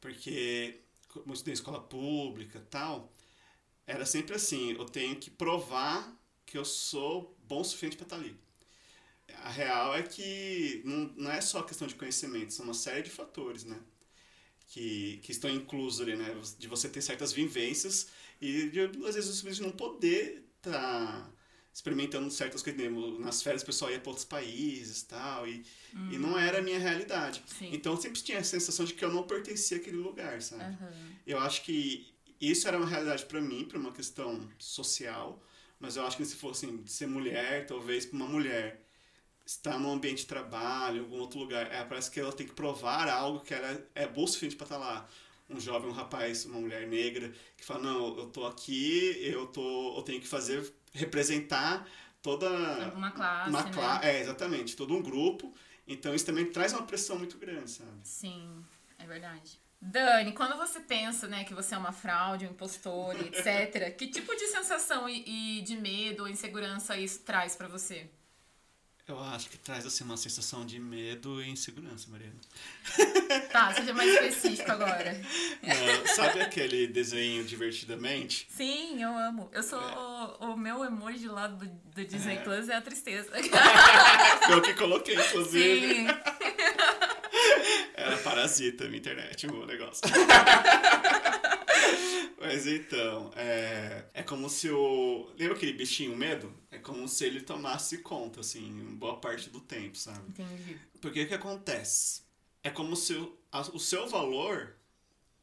Porque, 0.00 0.80
como 1.09 1.30
eu 1.30 1.35
estudei 1.35 1.52
em 1.52 1.54
escola 1.54 1.80
pública 1.80 2.64
tal, 2.71 3.12
era 3.87 4.07
sempre 4.07 4.35
assim, 4.37 4.73
eu 4.73 4.87
tenho 4.87 5.16
que 5.16 5.30
provar 5.30 6.14
que 6.47 6.57
eu 6.57 6.64
sou 6.64 7.37
bom 7.47 7.61
o 7.61 7.64
suficiente 7.64 7.97
para 7.97 8.04
estar 8.04 8.16
ali. 8.16 8.38
A 9.42 9.50
real 9.50 9.95
é 9.97 10.02
que 10.02 10.83
não, 10.85 11.12
não 11.16 11.30
é 11.30 11.40
só 11.40 11.62
questão 11.62 11.88
de 11.88 11.95
conhecimento, 11.95 12.52
são 12.52 12.64
uma 12.64 12.75
série 12.75 13.02
de 13.02 13.11
fatores, 13.11 13.64
né? 13.64 13.80
Que, 14.66 15.18
que 15.23 15.33
estão 15.33 15.50
inclusos 15.50 16.00
ali, 16.00 16.16
né? 16.16 16.35
De 16.59 16.68
você 16.68 16.88
ter 16.88 17.02
certas 17.02 17.33
vivências 17.33 18.09
e 18.40 18.68
de, 18.68 18.80
às 18.80 19.14
vezes 19.14 19.40
você 19.40 19.62
não 19.62 19.71
poder 19.71 20.44
estar 20.59 20.73
tá 20.73 21.30
experimentando 21.73 22.30
certas 22.30 22.62
coisas. 22.62 22.80
Né? 22.80 22.90
Nas 23.18 23.42
férias 23.42 23.62
o 23.62 23.66
pessoal 23.66 23.90
ia 23.90 23.99
para 23.99 24.11
outros 24.11 24.25
países 24.25 25.02
tal, 25.02 25.47
e, 25.47 25.64
uhum. 25.92 26.12
e 26.12 26.18
não 26.18 26.38
era 26.38 26.59
a 26.59 26.62
minha 26.62 26.78
realidade. 26.78 27.42
Sim. 27.47 27.71
Então 27.73 27.92
eu 27.92 28.00
sempre 28.00 28.21
tinha 28.23 28.38
a 28.38 28.44
sensação 28.44 28.85
de 28.85 28.94
que 28.94 29.04
eu 29.04 29.12
não 29.12 29.25
pertencia 29.25 29.76
àquele 29.76 29.97
lugar, 29.97 30.40
sabe? 30.40 30.76
Uhum. 30.83 31.12
Eu 31.26 31.38
acho 31.40 31.62
que 31.64 32.14
isso 32.40 32.68
era 32.68 32.76
uma 32.76 32.87
realidade 32.87 33.25
para 33.26 33.40
mim, 33.40 33.64
para 33.64 33.78
uma 33.78 33.92
questão 33.92 34.49
social, 34.59 35.42
mas 35.80 35.97
eu 35.97 36.06
acho 36.06 36.16
que 36.16 36.25
se 36.25 36.37
fosse 36.37 36.66
assim, 36.66 36.87
ser 36.87 37.06
mulher, 37.06 37.66
talvez 37.66 38.06
para 38.06 38.16
uma 38.16 38.28
mulher 38.28 38.84
está 39.45 39.79
no 39.79 39.93
ambiente 39.93 40.19
de 40.19 40.27
trabalho, 40.27 40.97
em 40.97 41.01
algum 41.01 41.19
outro 41.19 41.39
lugar, 41.39 41.71
é, 41.73 41.85
parece 41.85 42.11
que 42.11 42.19
ela 42.19 42.33
tem 42.33 42.47
que 42.47 42.55
provar 42.55 43.09
algo 43.09 43.41
que 43.41 43.53
ela 43.53 43.87
é 43.95 44.07
boa 44.07 44.25
o 44.25 44.29
suficiente 44.29 44.57
para 44.57 44.65
estar 44.65 44.79
tá 44.79 44.85
lá. 44.85 45.09
Um 45.49 45.61
jovem, 45.61 45.91
um 45.91 45.93
rapaz, 45.93 46.47
uma 46.47 46.59
mulher 46.59 46.87
negra 46.89 47.31
que 47.57 47.65
fala: 47.65 47.81
Não, 47.81 48.17
eu 48.17 48.27
tô 48.27 48.47
aqui, 48.47 49.19
eu, 49.21 49.47
tô, 49.47 49.99
eu 49.99 50.03
tenho 50.03 50.21
que 50.21 50.27
fazer, 50.27 50.73
representar 50.93 51.87
toda. 52.23 52.49
Uma 52.95 53.11
classe. 53.11 53.51
Uma 53.51 53.63
né? 53.63 53.71
cla 53.71 54.01
É, 54.03 54.21
exatamente, 54.21 54.75
todo 54.75 54.95
um 54.95 55.03
grupo. 55.03 55.55
Então 55.87 56.15
isso 56.15 56.25
também 56.25 56.47
traz 56.47 56.73
uma 56.73 56.87
pressão 56.87 57.19
muito 57.19 57.37
grande, 57.37 57.71
sabe? 57.71 57.91
Sim, 58.03 58.65
é 58.99 59.07
verdade. 59.07 59.61
Dani, 59.79 60.33
quando 60.33 60.57
você 60.57 60.81
pensa, 60.81 61.29
né, 61.29 61.45
que 61.45 61.53
você 61.53 61.75
é 61.75 61.79
uma 61.79 61.93
fraude, 61.93 62.47
um 62.47 62.51
impostor, 62.51 63.15
etc., 63.21 63.95
que 63.95 64.07
tipo 64.07 64.35
de 64.35 64.47
sensação 64.47 65.07
e, 65.07 65.59
e 65.59 65.61
de 65.61 65.77
medo 65.77 66.23
ou 66.23 66.29
insegurança 66.29 66.97
isso 66.97 67.21
traz 67.21 67.55
para 67.55 67.69
você? 67.69 68.09
Eu 69.06 69.20
acho 69.20 69.50
que 69.50 69.58
traz 69.58 69.84
assim 69.84 70.02
uma 70.02 70.16
sensação 70.16 70.64
de 70.64 70.80
medo 70.80 71.42
e 71.42 71.50
insegurança, 71.50 72.08
Mariana. 72.11 72.37
Tá, 73.52 73.75
seja 73.75 73.92
mais 73.92 74.11
específico 74.11 74.73
agora. 74.73 75.20
Não, 75.62 76.14
sabe 76.14 76.40
aquele 76.40 76.87
desenho 76.87 77.44
divertidamente? 77.44 78.46
Sim, 78.49 79.02
eu 79.02 79.11
amo. 79.11 79.50
Eu 79.52 79.62
sou 79.62 79.78
é. 79.78 80.46
o, 80.46 80.52
o, 80.52 80.56
meu 80.56 80.82
emoji 80.87 81.28
lá 81.28 81.49
do, 81.49 81.66
do 81.66 82.04
Disney 82.06 82.37
é. 82.37 82.40
Plus 82.40 82.70
é 82.70 82.76
a 82.76 82.80
tristeza. 82.80 83.30
Foi 84.46 84.56
o 84.56 84.62
que 84.62 84.73
coloquei, 84.73 85.16
inclusive. 85.16 85.96
Sim. 85.96 86.06
Ela 87.94 88.16
Parasita, 88.18 88.84
minha 88.84 88.99
internet, 88.99 89.46
o 89.46 89.66
negócio. 89.66 90.00
Mas 92.47 92.67
então, 92.67 93.31
é, 93.37 94.05
é 94.13 94.23
como 94.23 94.49
se 94.51 94.69
o. 94.71 95.31
Lembra 95.39 95.57
aquele 95.57 95.73
bichinho 95.73 96.15
medo? 96.17 96.53
É 96.71 96.79
como 96.79 97.09
se 97.09 97.25
ele 97.25 97.41
tomasse 97.41 97.99
conta, 97.99 98.41
assim, 98.41 98.71
boa 98.97 99.17
parte 99.19 99.49
do 99.49 99.61
tempo, 99.61 99.97
sabe? 99.97 100.29
Entendi. 100.29 100.79
Porque 101.01 101.23
o 101.23 101.29
que 101.29 101.35
acontece? 101.35 102.23
É 102.63 102.71
como 102.71 102.95
se 102.97 103.15
o, 103.15 103.37
a- 103.51 103.61
o 103.73 103.79
seu 103.81 104.07
valor. 104.09 104.75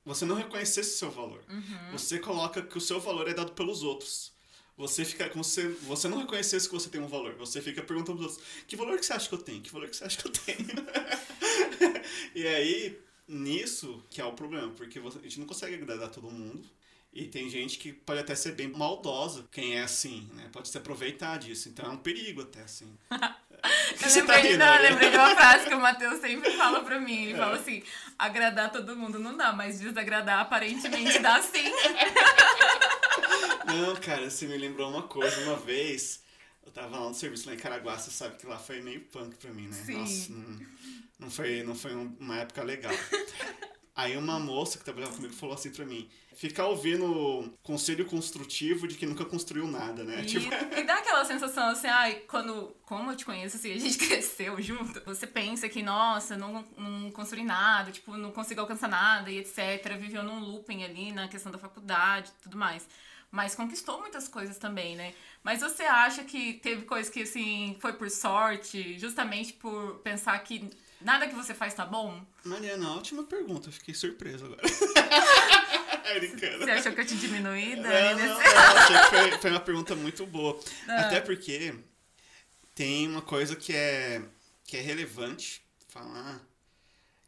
Você 0.05 0.25
não 0.25 0.35
reconhecesse 0.35 0.95
o 0.95 0.97
seu 0.97 1.11
valor. 1.11 1.43
Você 1.91 2.17
coloca 2.19 2.61
que 2.61 2.77
o 2.77 2.81
seu 2.81 2.99
valor 2.99 3.27
é 3.27 3.33
dado 3.33 3.51
pelos 3.53 3.83
outros. 3.83 4.31
Você 4.77 5.05
fica 5.05 5.29
como 5.29 5.43
se 5.43 5.67
você 5.83 6.07
não 6.07 6.17
reconhecesse 6.19 6.67
que 6.67 6.73
você 6.73 6.89
tem 6.89 6.99
um 7.01 7.07
valor. 7.07 7.35
Você 7.35 7.61
fica 7.61 7.81
perguntando 7.83 8.17
pros 8.19 8.31
outros: 8.33 8.47
que 8.67 8.75
valor 8.75 8.97
que 8.99 9.05
você 9.05 9.13
acha 9.13 9.27
que 9.29 9.35
eu 9.35 9.41
tenho? 9.41 9.61
Que 9.61 9.71
valor 9.71 9.89
que 9.89 9.95
você 9.95 10.03
acha 10.03 10.17
que 10.17 10.27
eu 10.27 10.31
tenho? 10.31 10.67
e 12.35 12.47
aí, 12.47 12.99
nisso 13.27 14.03
que 14.09 14.19
é 14.21 14.25
o 14.25 14.33
problema, 14.33 14.71
porque 14.73 14.99
você- 14.99 15.19
a 15.19 15.21
gente 15.23 15.39
não 15.39 15.45
consegue 15.47 15.75
agradar 15.75 16.09
todo 16.09 16.29
mundo. 16.31 16.67
Tem 17.31 17.49
gente 17.49 17.77
que 17.77 17.93
pode 17.93 18.19
até 18.19 18.35
ser 18.35 18.51
bem 18.53 18.67
maldosa, 18.67 19.45
quem 19.51 19.75
é 19.77 19.81
assim, 19.83 20.29
né? 20.33 20.49
Pode 20.51 20.67
se 20.69 20.77
aproveitar 20.77 21.37
disso. 21.39 21.69
Então 21.69 21.85
é 21.85 21.89
um 21.89 21.97
perigo 21.97 22.41
até, 22.41 22.61
assim. 22.61 22.95
Eu 23.63 24.09
Você 24.09 24.23
tá 24.23 24.33
lembrei, 24.37 24.51
rindo, 24.53 24.65
não, 24.65 24.73
eu 24.75 24.81
né? 24.81 24.89
lembrei 24.89 25.09
de 25.11 25.15
uma 25.17 25.35
frase 25.35 25.67
que 25.67 25.75
o 25.75 25.79
Matheus 25.79 26.19
sempre 26.19 26.49
fala 26.57 26.83
pra 26.83 26.99
mim. 26.99 27.25
Ele 27.25 27.37
fala 27.37 27.57
assim: 27.57 27.83
agradar 28.17 28.71
todo 28.71 28.95
mundo 28.95 29.19
não 29.19 29.37
dá, 29.37 29.53
mas 29.53 29.79
desagradar 29.79 30.39
aparentemente 30.39 31.19
dá 31.19 31.39
sim. 31.43 31.71
Não, 33.67 33.95
cara, 33.97 34.29
você 34.29 34.47
me 34.47 34.57
lembrou 34.57 34.89
uma 34.89 35.03
coisa. 35.03 35.39
Uma 35.41 35.57
vez, 35.57 36.23
eu 36.65 36.71
tava 36.71 36.97
lá 36.97 37.07
no 37.09 37.13
serviço 37.13 37.47
lá 37.47 37.53
em 37.53 37.57
Caraguá, 37.57 37.97
você 37.99 38.09
sabe 38.09 38.35
que 38.37 38.47
lá 38.47 38.57
foi 38.57 38.81
meio 38.81 39.01
punk 39.01 39.35
pra 39.35 39.51
mim, 39.51 39.67
né? 39.67 39.77
Sim. 39.85 39.97
Nossa, 39.99 40.31
não, 40.31 40.65
não 41.19 41.29
foi, 41.29 41.63
não 41.63 41.75
foi 41.75 41.95
um- 41.95 42.15
uma 42.19 42.37
época 42.39 42.63
legal. 42.63 42.93
Aí 43.93 44.15
uma 44.15 44.39
moça 44.39 44.77
que 44.77 44.85
trabalhava 44.85 45.13
comigo 45.13 45.33
falou 45.33 45.53
assim 45.53 45.69
pra 45.69 45.85
mim, 45.85 46.09
ficar 46.33 46.65
ouvindo 46.67 47.53
conselho 47.61 48.05
construtivo 48.05 48.87
de 48.87 48.95
que 48.95 49.05
nunca 49.05 49.25
construiu 49.25 49.67
nada, 49.67 50.03
né? 50.03 50.21
E, 50.21 50.25
Tipo, 50.25 50.47
e 50.79 50.83
dá 50.83 50.95
aquela 50.95 51.25
sensação 51.25 51.69
assim, 51.69 51.87
ai, 51.87 52.15
quando, 52.27 52.73
como 52.83 53.11
eu 53.11 53.17
te 53.17 53.25
conheço, 53.25 53.57
assim, 53.57 53.73
a 53.73 53.77
gente 53.77 53.97
cresceu 54.07 54.61
junto, 54.61 55.01
você 55.03 55.27
pensa 55.27 55.67
que, 55.67 55.83
nossa, 55.83 56.37
não, 56.37 56.65
não 56.77 57.11
construí 57.11 57.43
nada, 57.43 57.91
tipo, 57.91 58.15
não 58.15 58.31
consigo 58.31 58.61
alcançar 58.61 58.87
nada 58.87 59.29
e 59.29 59.39
etc. 59.39 59.97
Viveu 59.99 60.23
num 60.23 60.39
looping 60.39 60.83
ali 60.83 61.11
na 61.11 61.27
questão 61.27 61.51
da 61.51 61.57
faculdade 61.57 62.31
e 62.39 62.43
tudo 62.43 62.57
mais. 62.57 62.87
Mas 63.29 63.55
conquistou 63.55 63.99
muitas 63.99 64.27
coisas 64.27 64.57
também, 64.57 64.95
né? 64.95 65.13
Mas 65.43 65.61
você 65.61 65.83
acha 65.83 66.23
que 66.23 66.53
teve 66.55 66.83
coisa 66.83 67.09
que, 67.11 67.23
assim, 67.23 67.77
foi 67.79 67.93
por 67.93 68.09
sorte, 68.09 68.97
justamente 68.97 69.53
por 69.53 69.99
pensar 69.99 70.37
que 70.39 70.69
nada 71.03 71.27
que 71.27 71.35
você 71.35 71.53
faz 71.53 71.73
tá 71.73 71.85
bom? 71.85 72.25
Mariana, 72.43 72.95
ótima 72.95 73.23
pergunta, 73.23 73.71
fiquei 73.71 73.93
surpreso 73.93 74.45
agora. 74.45 74.61
É 76.03 76.19
Brincando. 76.19 76.59
Você 76.59 76.71
achou 76.71 76.91
que 76.91 77.01
eu 77.01 77.05
te 77.05 77.15
diminuí, 77.15 77.75
Dani? 77.75 78.21
Não, 78.21 78.27
não, 78.27 78.39
não, 78.39 78.41
achei 78.41 78.97
que 78.97 79.09
foi, 79.09 79.31
foi 79.39 79.51
uma 79.51 79.59
pergunta 79.59 79.95
muito 79.95 80.25
boa. 80.25 80.59
Ah. 80.87 81.01
Até 81.01 81.21
porque 81.21 81.73
tem 82.75 83.07
uma 83.07 83.21
coisa 83.21 83.55
que 83.55 83.71
é, 83.71 84.21
que 84.65 84.77
é 84.77 84.81
relevante 84.81 85.61
falar, 85.87 86.41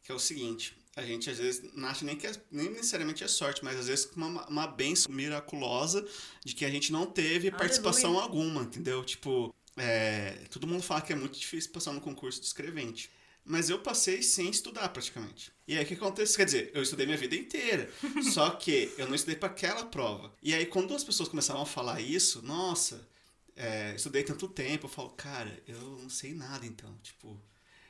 que 0.03 0.11
é 0.11 0.15
o 0.15 0.19
seguinte. 0.19 0.75
A 0.95 1.01
gente 1.01 1.29
às 1.29 1.39
vezes 1.39 1.73
não 1.73 1.87
acha 1.87 2.05
nem 2.05 2.15
que 2.15 2.27
é, 2.27 2.31
nem 2.51 2.69
necessariamente 2.69 3.23
é 3.23 3.27
sorte, 3.27 3.63
mas 3.63 3.79
às 3.79 3.87
vezes 3.87 4.09
uma, 4.15 4.47
uma 4.47 4.67
benção 4.67 5.11
miraculosa 5.11 6.05
de 6.43 6.53
que 6.53 6.65
a 6.65 6.69
gente 6.69 6.91
não 6.91 7.05
teve 7.05 7.49
participação 7.51 8.19
alguma, 8.19 8.61
entendeu? 8.61 9.03
Tipo, 9.03 9.53
é, 9.75 10.31
todo 10.51 10.67
mundo 10.67 10.83
fala 10.83 11.01
que 11.01 11.11
é 11.11 11.15
muito 11.15 11.39
difícil 11.39 11.71
passar 11.71 11.93
no 11.93 12.01
concurso 12.01 12.39
de 12.39 12.45
escrevente. 12.45 13.09
Mas 13.45 13.69
eu 13.69 13.79
passei 13.79 14.21
sem 14.23 14.49
estudar 14.49 14.87
praticamente. 14.89 15.51
E 15.67 15.77
aí 15.77 15.83
o 15.83 15.87
que 15.87 15.93
acontece? 15.95 16.37
Quer 16.37 16.45
dizer, 16.45 16.71
eu 16.73 16.81
estudei 16.81 17.05
minha 17.05 17.17
vida 17.17 17.35
inteira. 17.35 17.91
só 18.33 18.49
que 18.51 18.91
eu 18.97 19.07
não 19.07 19.15
estudei 19.15 19.35
para 19.35 19.49
aquela 19.49 19.85
prova. 19.85 20.33
E 20.41 20.53
aí 20.53 20.65
quando 20.65 20.93
as 20.95 21.03
pessoas 21.03 21.27
começavam 21.29 21.61
a 21.63 21.65
falar 21.65 21.99
isso, 22.01 22.41
nossa, 22.41 23.07
é, 23.55 23.93
estudei 23.95 24.23
tanto 24.23 24.47
tempo, 24.47 24.85
eu 24.85 24.89
falo, 24.89 25.09
cara, 25.11 25.61
eu 25.67 25.79
não 26.01 26.09
sei 26.09 26.33
nada 26.33 26.65
então. 26.65 26.97
Tipo, 27.03 27.41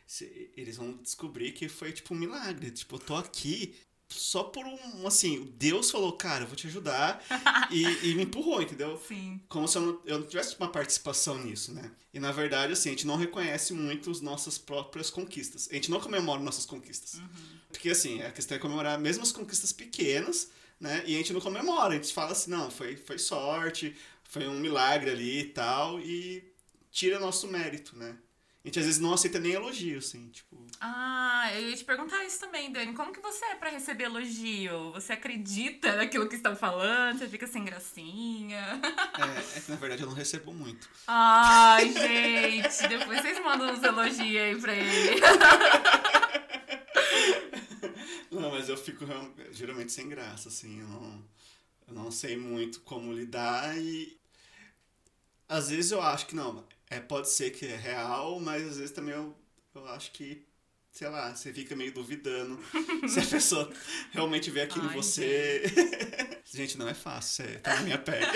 se- 0.08 0.52
eles 0.58 0.78
vão 0.78 0.98
descobrir 0.98 1.52
que 1.52 1.70
foi 1.70 1.92
tipo 1.92 2.14
um 2.14 2.18
milagre. 2.18 2.72
Tipo, 2.72 2.96
eu 2.96 3.00
tô 3.00 3.16
aqui 3.16 3.76
só 4.10 4.44
por 4.44 4.66
um. 4.66 5.08
Assim, 5.08 5.54
Deus 5.58 5.90
falou, 5.90 6.14
cara, 6.14 6.44
eu 6.44 6.48
vou 6.48 6.56
te 6.56 6.68
ajudar. 6.68 7.24
e, 7.72 8.10
e 8.10 8.16
me 8.16 8.24
empurrou, 8.24 8.62
entendeu? 8.62 9.02
Sim. 9.08 9.42
Como 9.50 9.68
se 9.68 9.78
eu 9.78 9.82
não, 9.82 10.02
eu 10.06 10.20
não 10.20 10.28
tivesse 10.28 10.56
uma 10.60 10.70
participação 10.70 11.38
nisso, 11.44 11.74
né? 11.74 11.92
E 12.14 12.20
na 12.20 12.32
verdade, 12.32 12.74
assim, 12.74 12.90
a 12.90 12.92
gente 12.92 13.08
não 13.08 13.16
reconhece 13.16 13.74
muito 13.74 14.12
as 14.12 14.22
nossas 14.22 14.58
próprias 14.58 15.10
conquistas. 15.10 15.68
A 15.72 15.76
gente 15.76 15.90
não 15.90 16.00
comemora 16.00 16.42
nossas 16.42 16.66
conquistas. 16.66 17.20
Porque, 17.70 17.90
assim, 17.90 18.22
a 18.22 18.32
questão 18.32 18.56
é 18.56 18.60
comemorar 18.60 19.00
mesmo 19.00 19.24
as 19.24 19.32
conquistas 19.32 19.74
pequenas, 19.74 20.52
né? 20.80 21.04
E 21.06 21.16
a 21.16 21.18
gente 21.18 21.34
não 21.34 21.42
comemora. 21.42 21.94
A 21.94 21.96
gente 21.96 22.14
fala 22.14 22.32
assim, 22.32 22.52
não, 22.52 22.70
foi, 22.70 22.96
foi 22.96 23.18
sorte, 23.18 23.96
foi 24.24 24.48
um 24.48 24.60
milagre 24.60 25.10
ali 25.10 25.40
e 25.40 25.46
tal. 25.46 26.00
E 26.00 26.54
tira 26.92 27.20
nosso 27.20 27.48
mérito, 27.48 27.98
né? 27.98 28.16
A 28.64 28.68
gente 28.70 28.80
às 28.80 28.86
vezes 28.86 29.02
não 29.02 29.14
aceita 29.14 29.40
nem 29.40 29.52
elogio, 29.52 29.98
assim, 29.98 30.30
tipo. 30.30 30.56
Ah, 30.80 31.50
eu 31.54 31.70
ia 31.70 31.76
te 31.76 31.84
perguntar 31.84 32.24
isso 32.24 32.40
também, 32.40 32.72
Dani. 32.72 32.94
Como 32.94 33.12
que 33.12 33.20
você 33.20 33.44
é 33.46 33.56
pra 33.56 33.70
receber 33.70 34.06
elogio? 34.06 34.94
Você 34.94 35.12
acredita 35.12 35.94
naquilo 35.98 36.30
que 36.30 36.36
estão 36.36 36.56
falando? 36.56 37.20
Você 37.20 37.28
fica 37.28 37.46
sem 37.46 37.66
gracinha? 37.66 38.82
É, 39.14 39.58
é 39.58 39.62
que 39.62 39.70
na 39.70 39.78
verdade 39.78 40.02
eu 40.02 40.08
não 40.08 40.16
recebo 40.16 40.54
muito. 40.54 40.90
Ai, 41.08 41.92
gente, 41.92 42.88
depois 42.88 43.22
vocês 43.22 43.40
mandam 43.44 43.72
uns 43.72 43.84
elogios 43.84 44.42
aí 44.42 44.60
pra 44.60 44.74
ele. 44.74 45.22
Não, 48.32 48.50
mas 48.50 48.68
eu 48.68 48.76
fico 48.76 49.06
geralmente 49.52 49.92
sem 49.92 50.10
graça, 50.10 50.50
assim, 50.50 50.80
eu 50.80 50.88
não, 50.88 51.24
eu 51.88 51.94
não 51.94 52.12
sei 52.12 52.36
muito 52.36 52.82
como 52.82 53.14
lidar 53.14 53.78
e 53.78 54.18
às 55.48 55.70
vezes 55.70 55.92
eu 55.92 56.02
acho 56.02 56.26
que 56.26 56.36
não, 56.36 56.66
é, 56.96 57.00
pode 57.00 57.30
ser 57.30 57.50
que 57.52 57.66
é 57.66 57.76
real, 57.76 58.40
mas 58.40 58.64
às 58.68 58.78
vezes 58.78 58.92
também 58.92 59.14
eu, 59.14 59.36
eu 59.76 59.86
acho 59.90 60.12
que, 60.12 60.46
sei 60.92 61.08
lá, 61.10 61.34
você 61.36 61.52
fica 61.54 61.76
meio 61.76 61.94
duvidando 61.94 62.60
se 63.08 63.20
a 63.20 63.26
pessoa 63.26 63.72
realmente 64.12 64.50
vê 64.52 64.62
aquilo 64.62 64.86
em 64.86 64.94
você. 64.94 65.64
Gente, 66.46 66.78
não 66.78 66.88
é 66.88 66.94
fácil, 66.94 67.46
você 67.46 67.58
tá 67.60 67.76
na 67.76 67.82
minha 67.82 67.98
pele. 67.98 68.26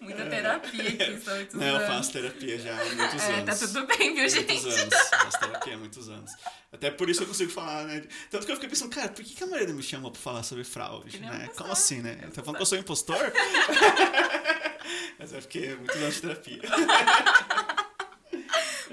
Muita 0.00 0.26
terapia 0.28 0.88
aqui, 0.90 1.20
são 1.20 1.34
muitos 1.36 1.54
Não, 1.54 1.66
eu 1.66 1.76
anos. 1.76 1.88
faço 1.88 2.12
terapia 2.12 2.58
já 2.58 2.72
há 2.80 2.84
muitos 2.84 3.22
É, 3.22 3.34
anos. 3.34 3.60
tá 3.60 3.66
tudo 3.66 3.86
bem, 3.86 4.14
viu, 4.14 4.28
gente? 4.28 4.52
Muitos 4.52 4.76
anos. 4.78 4.94
Faço 5.08 5.38
terapia 5.38 5.74
há 5.74 5.78
muitos 5.78 6.08
anos. 6.08 6.32
Até 6.72 6.90
por 6.90 7.08
isso 7.08 7.22
eu 7.22 7.26
consigo 7.26 7.50
falar, 7.50 7.84
né? 7.84 8.04
Tanto 8.30 8.44
que 8.44 8.50
eu 8.52 8.56
fiquei 8.56 8.68
pensando, 8.68 8.90
cara, 8.90 9.08
por 9.08 9.24
que, 9.24 9.34
que 9.34 9.44
a 9.44 9.46
Mariana 9.46 9.72
me 9.72 9.82
chamou 9.82 10.10
pra 10.10 10.20
falar 10.20 10.42
sobre 10.42 10.64
fraude, 10.64 11.18
um 11.18 11.20
né? 11.20 11.48
Como 11.56 11.72
assim, 11.72 12.00
né? 12.02 12.16
Tá 12.34 12.42
falando 12.42 12.56
que 12.56 12.62
eu 12.62 12.66
sou 12.66 12.78
impostor? 12.78 13.16
Mas 15.22 15.32
é 15.32 15.40
porque 15.40 15.74
muitos 15.76 15.96
anos 15.96 16.14
de 16.16 16.20
terapia. 16.22 16.62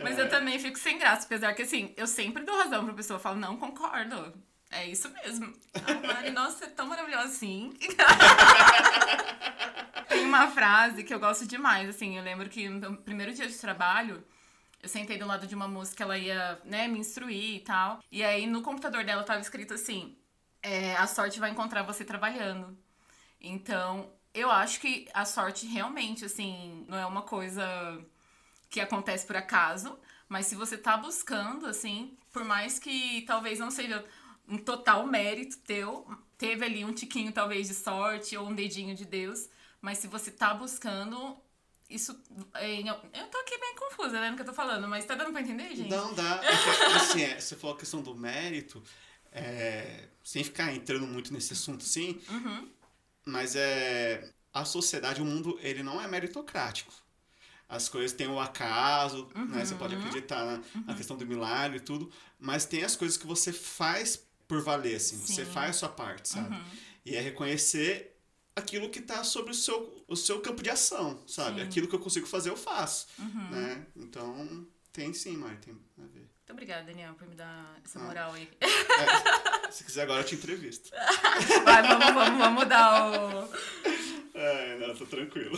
Mas 0.04 0.18
É. 0.18 0.22
eu 0.22 0.30
também 0.30 0.60
fico 0.60 0.78
sem 0.78 1.00
graça, 1.00 1.26
apesar 1.26 1.54
que 1.56 1.64
assim, 1.64 1.92
eu 1.98 2.06
sempre 2.06 2.44
dou 2.44 2.56
razão 2.56 2.86
pra 2.86 2.94
pessoa, 2.94 3.18
eu 3.18 3.22
falo, 3.22 3.38
não 3.40 3.58
concordo. 3.58 4.32
É 4.70 4.86
isso 4.86 5.10
mesmo. 5.10 5.52
Ah, 5.74 6.08
Mari, 6.08 6.30
nossa, 6.30 6.66
é 6.66 6.70
tão 6.70 6.86
maravilhosa 6.86 7.30
assim. 7.30 7.74
Tem 10.08 10.24
uma 10.24 10.48
frase 10.52 11.04
que 11.04 11.12
eu 11.12 11.20
gosto 11.20 11.48
demais, 11.48 11.90
assim, 11.90 12.16
eu 12.18 12.24
lembro 12.24 12.48
que 12.48 12.70
no 12.70 12.96
primeiro 12.98 13.34
dia 13.34 13.48
de 13.48 13.56
trabalho, 13.56 14.24
eu 14.84 14.88
sentei 14.88 15.18
do 15.18 15.26
lado 15.26 15.48
de 15.48 15.56
uma 15.56 15.68
moça 15.68 15.96
que 15.96 16.04
ela 16.04 16.16
ia, 16.18 16.60
né, 16.64 16.88
me 16.88 17.00
instruir 17.00 17.56
e 17.56 17.60
tal. 17.62 18.00
E 18.12 18.24
aí 18.24 18.46
no 18.46 18.62
computador 18.62 19.04
dela 19.04 19.24
tava 19.24 19.40
escrito 19.40 19.74
assim: 19.74 20.16
é, 20.62 20.96
a 20.96 21.08
sorte 21.08 21.40
vai 21.40 21.50
encontrar 21.50 21.82
você 21.82 22.06
trabalhando. 22.06 22.78
Então, 23.42 24.12
eu 24.34 24.50
acho 24.52 24.80
que 24.80 25.08
a 25.14 25.26
sorte 25.26 25.66
realmente, 25.66 26.26
assim, 26.26 26.86
não 26.88 26.98
é 26.98 27.06
uma 27.06 27.22
coisa 27.24 27.64
que 28.70 28.80
acontece 28.80 29.26
por 29.26 29.36
acaso, 29.36 29.98
mas 30.28 30.46
se 30.46 30.56
você 30.56 30.78
tá 30.78 30.96
buscando, 30.98 31.66
assim, 31.66 32.18
por 32.32 32.44
mais 32.44 32.78
que 32.80 33.24
talvez 33.24 33.60
não 33.60 33.72
seja 33.72 34.06
um 34.48 34.58
total 34.58 35.06
mérito 35.08 35.58
teu, 35.60 36.08
teve 36.38 36.64
ali 36.66 36.86
um 36.86 36.94
tiquinho 36.94 37.32
talvez 37.32 37.68
de 37.68 37.74
sorte 37.74 38.38
ou 38.38 38.48
um 38.48 38.54
dedinho 38.56 38.96
de 38.96 39.06
Deus, 39.06 39.50
mas 39.82 39.98
se 39.98 40.08
você 40.08 40.30
tá 40.32 40.54
buscando, 40.54 41.38
isso. 41.90 42.20
é, 42.54 42.80
Eu 42.82 43.28
tô 43.28 43.38
aqui 43.40 43.58
bem 43.58 43.76
confusa, 43.76 44.20
né, 44.20 44.30
no 44.30 44.36
que 44.36 44.42
eu 44.44 44.46
tô 44.46 44.54
falando, 44.54 44.88
mas 44.88 45.06
tá 45.06 45.16
dando 45.16 45.32
pra 45.32 45.42
entender, 45.42 45.76
gente? 45.76 45.90
Não 45.90 46.14
dá. 46.14 46.42
É 46.44 46.96
assim, 46.96 47.22
é, 47.24 47.40
você 47.40 47.56
falou 47.56 47.76
a 47.76 47.80
questão 47.80 48.02
do 48.02 48.14
mérito, 48.16 48.84
é, 49.32 50.08
sem 50.24 50.44
ficar 50.44 50.74
entrando 50.74 51.08
muito 51.08 51.34
nesse 51.34 51.54
assunto, 51.54 51.84
assim, 51.84 52.20
Uhum. 52.30 52.70
Mas 53.30 53.56
é 53.56 54.32
a 54.54 54.66
sociedade, 54.66 55.22
o 55.22 55.26
mundo, 55.26 55.58
ele 55.62 55.84
não 55.84 56.02
é 56.02 56.08
meritocrático. 56.08 56.94
As 57.68 57.88
coisas 57.88 58.12
têm 58.12 58.28
o 58.28 58.40
acaso, 58.40 59.30
né? 59.36 59.64
Você 59.64 59.76
pode 59.76 59.96
acreditar 59.96 60.44
na, 60.44 60.62
na 60.88 60.96
questão 60.96 61.16
do 61.16 61.26
milagre 61.26 61.78
e 61.78 61.82
tudo, 61.82 62.12
mas 62.40 62.66
tem 62.66 62.84
as 62.84 62.96
coisas 62.96 63.16
que 63.16 63.28
você 63.28 63.54
faz 63.54 64.28
por 64.48 64.62
valer, 64.64 64.96
assim. 64.96 65.18
Você 65.20 65.46
Sim. 65.46 65.52
faz 65.52 65.70
a 65.70 65.74
sua 65.80 65.90
parte, 65.90 66.30
sabe? 66.30 66.60
E 67.06 67.16
é 67.16 67.22
reconhecer 67.22 68.18
aquilo 68.56 68.90
que 68.90 69.02
tá 69.02 69.24
sobre 69.24 69.52
o 69.52 69.54
seu, 69.54 70.04
o 70.08 70.16
seu 70.16 70.42
campo 70.42 70.64
de 70.64 70.70
ação, 70.72 71.24
sabe? 71.28 71.62
Sim. 71.62 71.68
Aquilo 71.68 71.88
que 71.88 71.96
eu 71.96 72.00
consigo 72.00 72.26
fazer, 72.26 72.50
eu 72.50 72.58
faço, 72.58 73.08
né? 73.52 73.86
Então, 73.96 74.68
tem 74.92 75.14
sim, 75.14 75.38
Mari, 75.38 75.58
tem 75.58 75.78
a 76.00 76.08
ver. 76.08 76.28
Muito 76.50 76.64
obrigada, 76.64 76.82
Daniel, 76.82 77.14
por 77.14 77.28
me 77.28 77.36
dar 77.36 77.76
essa 77.86 78.00
moral 78.00 78.34
aí. 78.34 78.50
É, 78.60 79.70
se 79.70 79.84
quiser 79.84 80.02
agora 80.02 80.22
eu 80.22 80.26
te 80.26 80.34
entrevisto. 80.34 80.90
Vai, 81.64 81.84
vamos, 81.84 82.12
vamos, 82.12 82.40
vamos 82.40 82.66
dar 82.68 83.12
o. 83.12 83.50
É, 84.34 84.78
não, 84.80 84.96
tô 84.96 85.06
tranquilo. 85.06 85.56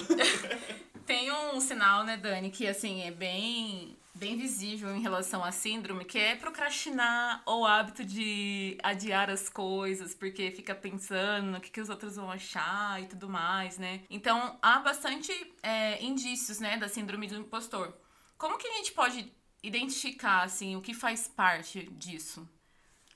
Tem 1.08 1.32
um 1.32 1.62
sinal, 1.62 2.04
né, 2.04 2.18
Dani, 2.18 2.52
que 2.52 2.68
assim 2.68 3.04
é 3.04 3.12
bem 3.12 3.98
bem 4.14 4.38
visível 4.38 4.94
em 4.94 5.02
relação 5.02 5.42
à 5.42 5.52
síndrome, 5.54 6.04
que 6.04 6.20
é 6.20 6.36
procrastinar 6.36 7.42
ou 7.46 7.62
o 7.62 7.66
hábito 7.66 8.04
de 8.04 8.78
adiar 8.84 9.30
as 9.30 9.48
coisas, 9.48 10.14
porque 10.14 10.52
fica 10.52 10.76
pensando 10.76 11.52
no 11.52 11.62
que, 11.62 11.72
que 11.72 11.80
os 11.80 11.90
outros 11.90 12.18
vão 12.18 12.30
achar 12.30 13.02
e 13.02 13.08
tudo 13.08 13.30
mais, 13.30 13.78
né? 13.78 14.02
Então, 14.10 14.60
há 14.62 14.80
bastante 14.80 15.32
é, 15.64 16.04
indícios, 16.04 16.60
né, 16.60 16.76
da 16.76 16.90
síndrome 16.90 17.28
do 17.28 17.38
impostor. 17.38 17.94
Como 18.38 18.58
que 18.58 18.68
a 18.68 18.74
gente 18.74 18.92
pode 18.92 19.32
identificar, 19.64 20.44
assim, 20.44 20.76
o 20.76 20.82
que 20.82 20.94
faz 20.94 21.28
parte 21.28 21.84
disso? 21.92 22.48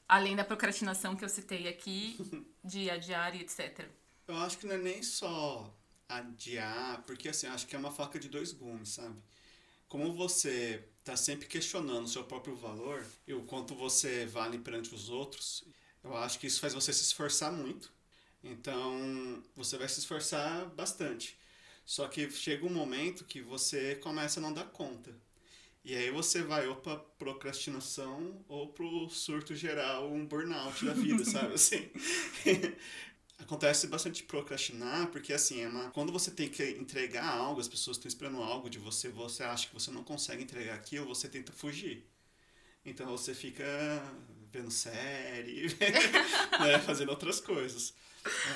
Além 0.08 0.36
da 0.36 0.44
procrastinação 0.44 1.16
que 1.16 1.26
eu 1.26 1.30
citei 1.30 1.68
aqui, 1.68 2.18
de 2.64 2.90
adiar 2.90 3.36
e 3.36 3.42
etc. 3.42 3.88
Eu 4.28 4.38
acho 4.38 4.58
que 4.58 4.68
não 4.68 4.76
é 4.76 4.78
nem 4.78 5.02
só 5.04 5.74
adiar, 6.08 7.04
porque 7.04 7.30
assim, 7.30 7.48
acho 7.48 7.68
que 7.68 7.76
é 7.76 7.80
uma 7.80 7.92
faca 7.92 8.20
de 8.20 8.30
dois 8.30 8.52
gumes, 8.52 8.90
sabe? 8.90 9.16
Como 9.88 10.14
você 10.14 10.84
está 11.00 11.16
sempre 11.16 11.48
questionando 11.48 12.06
o 12.06 12.08
seu 12.08 12.24
próprio 12.24 12.56
valor 12.56 13.06
e 13.28 13.34
o 13.34 13.44
quanto 13.44 13.76
você 13.76 14.26
vale 14.26 14.58
perante 14.58 14.94
os 14.94 15.10
outros, 15.10 15.64
eu 16.04 16.16
acho 16.18 16.40
que 16.40 16.48
isso 16.48 16.60
faz 16.60 16.74
você 16.74 16.92
se 16.92 17.04
esforçar 17.04 17.52
muito. 17.52 17.92
Então, 18.44 19.44
você 19.56 19.78
vai 19.78 19.88
se 19.88 20.00
esforçar 20.00 20.68
bastante. 20.68 21.38
Só 21.86 22.08
que 22.08 22.30
chega 22.32 22.66
um 22.66 22.74
momento 22.74 23.26
que 23.26 23.42
você 23.42 23.96
começa 23.96 24.40
a 24.40 24.44
não 24.44 24.54
dar 24.54 24.66
conta. 24.66 25.16
E 25.86 25.96
aí 25.96 26.10
você 26.10 26.42
vai 26.42 26.68
ou 26.68 26.76
pra 26.76 26.98
procrastinação 26.98 28.44
ou 28.50 28.70
pro 28.74 29.08
surto 29.08 29.56
geral, 29.56 30.12
um 30.12 30.26
burnout 30.26 30.84
da 30.84 30.94
vida, 30.94 31.24
sabe? 31.24 31.54
Assim. 31.54 31.90
Acontece 33.38 33.86
bastante 33.86 34.24
procrastinar, 34.24 35.08
porque 35.12 35.32
assim, 35.32 35.62
é 35.62 35.68
uma, 35.68 35.92
quando 35.92 36.12
você 36.12 36.32
tem 36.32 36.50
que 36.50 36.64
entregar 36.72 37.28
algo, 37.28 37.60
as 37.62 37.68
pessoas 37.68 37.98
estão 37.98 38.08
esperando 38.08 38.42
algo 38.42 38.70
de 38.70 38.80
você, 38.80 39.10
você 39.10 39.44
acha 39.44 39.68
que 39.68 39.74
você 39.74 39.92
não 39.92 40.04
consegue 40.04 40.42
entregar 40.42 40.74
aquilo, 40.74 41.06
você 41.06 41.28
tenta 41.28 41.52
fugir. 41.52 42.10
Então 42.84 43.06
você 43.08 43.36
fica 43.36 43.64
vendo 44.52 44.72
série, 44.72 45.68
né, 46.62 46.80
fazendo 46.80 47.10
outras 47.10 47.40
coisas. 47.40 47.94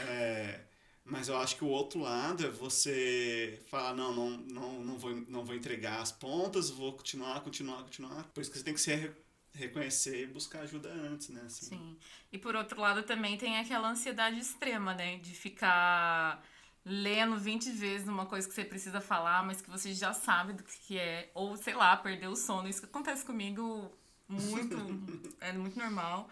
É, 0.07 0.61
mas 1.05 1.27
eu 1.27 1.37
acho 1.37 1.55
que 1.55 1.63
o 1.63 1.67
outro 1.67 1.99
lado 1.99 2.45
é 2.45 2.49
você 2.49 3.61
falar, 3.67 3.93
não, 3.95 4.13
não, 4.13 4.29
não, 4.37 4.83
não, 4.83 4.97
vou, 4.97 5.11
não 5.27 5.43
vou 5.43 5.55
entregar 5.55 6.01
as 6.01 6.11
pontas, 6.11 6.69
vou 6.69 6.93
continuar, 6.93 7.41
continuar, 7.41 7.83
continuar. 7.83 8.23
Por 8.33 8.41
isso 8.41 8.51
que 8.51 8.57
você 8.57 8.63
tem 8.63 8.73
que 8.73 8.81
ser 8.81 9.15
reconhecer 9.53 10.23
e 10.23 10.27
buscar 10.27 10.61
ajuda 10.61 10.89
antes, 10.89 11.29
né? 11.29 11.41
Assim. 11.45 11.65
Sim. 11.67 11.97
E 12.31 12.37
por 12.37 12.55
outro 12.55 12.79
lado 12.79 13.03
também 13.03 13.37
tem 13.37 13.57
aquela 13.57 13.89
ansiedade 13.89 14.39
extrema, 14.39 14.93
né? 14.93 15.17
De 15.17 15.33
ficar 15.33 16.43
lendo 16.85 17.37
20 17.37 17.71
vezes 17.71 18.07
uma 18.07 18.25
coisa 18.25 18.47
que 18.47 18.53
você 18.53 18.63
precisa 18.63 19.01
falar, 19.01 19.43
mas 19.43 19.61
que 19.61 19.69
você 19.69 19.93
já 19.93 20.13
sabe 20.13 20.53
do 20.53 20.63
que 20.63 20.97
é. 20.97 21.29
Ou, 21.33 21.55
sei 21.57 21.73
lá, 21.73 21.95
perder 21.97 22.27
o 22.27 22.35
sono. 22.35 22.67
Isso 22.67 22.81
que 22.81 22.87
acontece 22.87 23.25
comigo 23.25 23.91
muito, 24.27 24.75
é 25.41 25.51
muito 25.53 25.77
normal. 25.77 26.29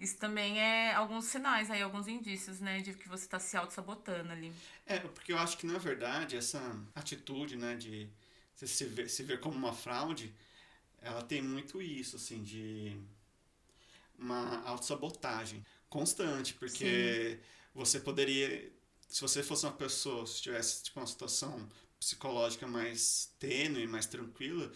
Isso 0.00 0.16
também 0.16 0.58
é 0.58 0.94
alguns 0.94 1.26
sinais 1.26 1.70
aí, 1.70 1.82
alguns 1.82 2.08
indícios, 2.08 2.58
né, 2.58 2.80
de 2.80 2.94
que 2.94 3.06
você 3.06 3.24
está 3.24 3.38
se 3.38 3.54
auto-sabotando 3.54 4.32
ali. 4.32 4.50
É, 4.86 4.98
porque 4.98 5.30
eu 5.30 5.38
acho 5.38 5.58
que, 5.58 5.66
na 5.66 5.76
verdade, 5.76 6.38
essa 6.38 6.58
atitude, 6.94 7.54
né, 7.54 7.76
de 7.76 8.08
você 8.56 8.66
se 8.66 8.86
ver, 8.86 9.10
se 9.10 9.22
ver 9.22 9.40
como 9.40 9.58
uma 9.58 9.74
fraude, 9.74 10.34
ela 11.02 11.22
tem 11.22 11.42
muito 11.42 11.82
isso, 11.82 12.16
assim, 12.16 12.42
de 12.42 12.98
uma 14.18 14.62
autossabotagem 14.66 15.62
constante, 15.90 16.54
porque 16.54 17.38
Sim. 17.38 17.46
você 17.74 18.00
poderia, 18.00 18.72
se 19.06 19.20
você 19.20 19.42
fosse 19.42 19.66
uma 19.66 19.72
pessoa, 19.72 20.26
se 20.26 20.40
tivesse 20.40 20.82
tipo, 20.82 20.98
uma 20.98 21.06
situação 21.06 21.68
psicológica 21.98 22.66
mais 22.66 23.34
tênue, 23.38 23.86
mais 23.86 24.06
tranquila, 24.06 24.72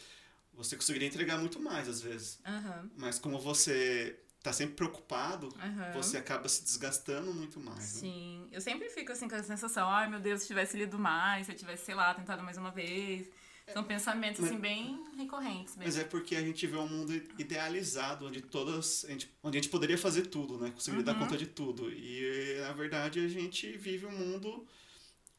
você 0.52 0.76
conseguiria 0.76 1.08
entregar 1.08 1.38
muito 1.38 1.58
mais 1.58 1.88
às 1.88 2.02
vezes. 2.02 2.38
Uhum. 2.46 2.90
Mas 2.96 3.18
como 3.18 3.38
você 3.38 4.18
tá 4.44 4.52
sempre 4.52 4.74
preocupado, 4.74 5.46
uhum. 5.46 5.92
você 5.94 6.18
acaba 6.18 6.46
se 6.50 6.62
desgastando 6.62 7.32
muito 7.32 7.58
mais. 7.58 7.94
Né? 7.94 8.00
Sim, 8.00 8.40
né? 8.42 8.48
eu 8.52 8.60
sempre 8.60 8.90
fico 8.90 9.10
assim 9.10 9.26
com 9.26 9.34
a 9.34 9.42
sensação, 9.42 9.88
ai 9.88 10.06
meu 10.06 10.20
Deus, 10.20 10.42
se 10.42 10.46
tivesse 10.46 10.76
lido 10.76 10.98
mais, 10.98 11.46
se 11.46 11.52
eu 11.52 11.56
tivesse, 11.56 11.86
sei 11.86 11.94
lá, 11.94 12.12
tentado 12.12 12.42
mais 12.42 12.58
uma 12.58 12.70
vez. 12.70 13.26
São 13.72 13.82
pensamentos, 13.82 14.40
mas, 14.40 14.50
assim, 14.50 14.60
bem 14.60 15.02
recorrentes. 15.16 15.74
Mas 15.78 15.96
é 15.96 16.04
porque 16.04 16.36
a 16.36 16.42
gente 16.42 16.66
vê 16.66 16.76
um 16.76 16.86
mundo 16.86 17.14
idealizado, 17.38 18.26
onde 18.26 18.42
todas... 18.42 19.06
A 19.06 19.08
gente, 19.08 19.34
onde 19.42 19.56
a 19.56 19.60
gente 19.62 19.70
poderia 19.70 19.96
fazer 19.96 20.26
tudo, 20.26 20.58
né? 20.58 20.70
Conseguir 20.70 20.98
uhum. 20.98 21.02
dar 21.02 21.18
conta 21.18 21.34
de 21.34 21.46
tudo. 21.46 21.90
E, 21.90 22.58
na 22.60 22.74
verdade, 22.74 23.20
a 23.20 23.26
gente 23.26 23.74
vive 23.78 24.04
um 24.04 24.12
mundo 24.12 24.66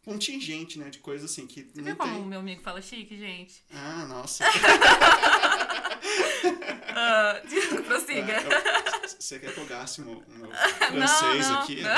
contingente, 0.03 0.79
né? 0.79 0.89
De 0.89 0.97
coisas 0.97 1.29
assim 1.31 1.45
que 1.45 1.69
Você 1.71 1.81
não 1.81 1.85
viu 1.85 1.95
tem... 1.95 2.07
como 2.07 2.19
o 2.21 2.25
meu 2.25 2.39
amigo 2.39 2.63
fala 2.63 2.81
chique, 2.81 3.15
gente? 3.15 3.63
Ah, 3.71 4.07
nossa. 4.07 4.43
uh, 7.79 7.83
prossiga. 7.83 8.33
É, 8.33 9.07
você 9.07 9.39
quer 9.39 9.53
que 9.53 9.59
eu 9.59 9.65
gaste 9.65 10.01
o 10.01 10.05
meu, 10.05 10.23
meu 10.27 10.51
francês 10.89 11.47
não, 11.47 11.53
não, 11.53 11.61
aqui? 11.61 11.81
Não. 11.85 11.95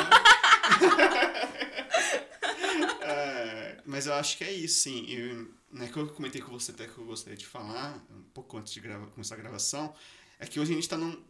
é, 3.02 3.82
mas 3.86 4.08
eu 4.08 4.14
acho 4.14 4.38
que 4.38 4.44
é 4.44 4.52
isso, 4.52 4.82
sim. 4.82 5.06
E, 5.08 5.48
né, 5.72 5.88
que 5.88 5.98
eu 5.98 6.08
comentei 6.10 6.42
com 6.42 6.52
você 6.52 6.72
até 6.72 6.86
que 6.88 6.98
eu 6.98 7.06
gostaria 7.06 7.38
de 7.38 7.46
falar, 7.46 8.04
um 8.10 8.24
pouco 8.34 8.58
antes 8.58 8.74
de 8.74 8.80
grava, 8.80 9.08
começar 9.08 9.36
a 9.36 9.38
gravação, 9.38 9.94
é 10.40 10.46
que 10.46 10.60
hoje 10.60 10.72
a 10.72 10.76
gente 10.76 10.84
está 10.84 10.98
num. 10.98 11.24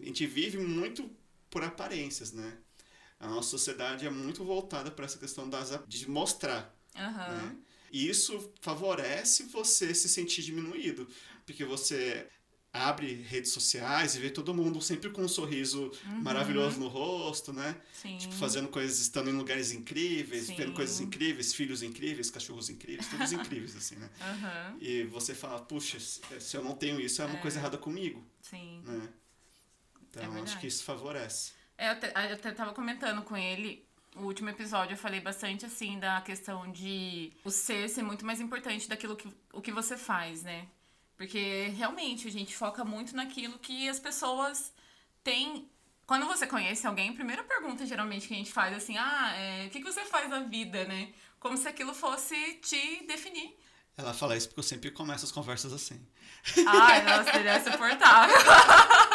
A 0.00 0.04
gente 0.04 0.26
vive 0.26 0.58
muito 0.58 1.10
por 1.48 1.62
aparências, 1.62 2.32
né? 2.32 2.58
A 3.18 3.28
nossa 3.28 3.48
sociedade 3.48 4.06
é 4.06 4.10
muito 4.10 4.44
voltada 4.44 4.90
para 4.90 5.04
essa 5.04 5.18
questão 5.18 5.48
das, 5.48 5.78
de 5.86 6.10
mostrar. 6.10 6.74
Uhum. 6.94 7.02
Né? 7.02 7.56
E 7.90 8.08
isso 8.08 8.52
favorece 8.60 9.44
você 9.44 9.94
se 9.94 10.08
sentir 10.08 10.42
diminuído, 10.42 11.08
porque 11.44 11.64
você 11.64 12.28
abre 12.74 13.22
redes 13.28 13.52
sociais 13.52 14.16
e 14.16 14.18
vê 14.18 14.30
todo 14.30 14.52
mundo 14.52 14.82
sempre 14.82 15.08
com 15.10 15.22
um 15.22 15.28
sorriso 15.28 15.92
uhum. 16.06 16.22
maravilhoso 16.22 16.80
no 16.80 16.88
rosto, 16.88 17.52
né? 17.52 17.80
Sim. 17.92 18.18
Tipo, 18.18 18.34
fazendo 18.34 18.66
coisas, 18.66 18.98
estando 18.98 19.30
em 19.30 19.32
lugares 19.32 19.70
incríveis, 19.70 20.46
Sim. 20.46 20.56
vendo 20.56 20.72
coisas 20.72 20.98
incríveis, 20.98 21.54
filhos 21.54 21.84
incríveis, 21.84 22.30
cachorros 22.30 22.68
incríveis, 22.68 23.08
todos 23.08 23.30
incríveis, 23.32 23.76
assim, 23.76 23.94
né? 23.94 24.10
Uhum. 24.20 24.78
E 24.80 25.04
você 25.04 25.36
fala, 25.36 25.60
puxa, 25.60 26.00
se 26.00 26.56
eu 26.56 26.64
não 26.64 26.74
tenho 26.74 27.00
isso, 27.00 27.22
é 27.22 27.26
uma 27.26 27.38
é. 27.38 27.40
coisa 27.40 27.60
errada 27.60 27.78
comigo. 27.78 28.26
Sim. 28.42 28.82
Né? 28.84 29.08
Então, 30.10 30.36
é 30.36 30.40
acho 30.40 30.58
que 30.58 30.66
isso 30.66 30.82
favorece. 30.82 31.52
É, 31.78 31.86
eu 31.86 31.92
até, 31.92 32.08
eu 32.08 32.34
até 32.34 32.50
tava 32.50 32.72
comentando 32.72 33.22
com 33.22 33.36
ele 33.36 33.86
o 34.16 34.22
último 34.22 34.48
episódio 34.48 34.94
eu 34.94 34.96
falei 34.96 35.20
bastante 35.20 35.66
assim 35.66 35.98
da 35.98 36.20
questão 36.20 36.70
de 36.70 37.32
o 37.44 37.50
ser 37.50 37.88
ser 37.88 38.02
muito 38.02 38.24
mais 38.24 38.40
importante 38.40 38.88
daquilo 38.88 39.16
que 39.16 39.28
o 39.52 39.60
que 39.60 39.72
você 39.72 39.96
faz, 39.96 40.44
né? 40.44 40.68
Porque 41.16 41.68
realmente 41.76 42.26
a 42.26 42.30
gente 42.30 42.54
foca 42.54 42.84
muito 42.84 43.14
naquilo 43.14 43.58
que 43.58 43.88
as 43.88 43.98
pessoas 43.98 44.72
têm. 45.22 45.70
Quando 46.06 46.26
você 46.26 46.46
conhece 46.46 46.86
alguém, 46.86 47.10
a 47.10 47.14
primeira 47.14 47.42
pergunta 47.44 47.86
geralmente 47.86 48.28
que 48.28 48.34
a 48.34 48.36
gente 48.36 48.52
faz 48.52 48.72
é 48.72 48.76
assim: 48.76 48.96
ah, 48.98 49.32
é, 49.36 49.66
o 49.66 49.70
que, 49.70 49.80
que 49.80 49.92
você 49.92 50.04
faz 50.04 50.28
na 50.28 50.40
vida, 50.40 50.84
né? 50.84 51.12
Como 51.38 51.56
se 51.56 51.68
aquilo 51.68 51.94
fosse 51.94 52.34
te 52.54 53.06
definir. 53.06 53.56
Ela 53.96 54.12
fala 54.12 54.36
isso 54.36 54.48
porque 54.48 54.60
eu 54.60 54.64
sempre 54.64 54.90
começo 54.90 55.24
as 55.24 55.30
conversas 55.30 55.72
assim. 55.72 56.04
Ai, 56.66 57.02
nossa, 57.04 57.32
seria 57.32 57.52
é 57.52 57.60
suportável. 57.60 58.34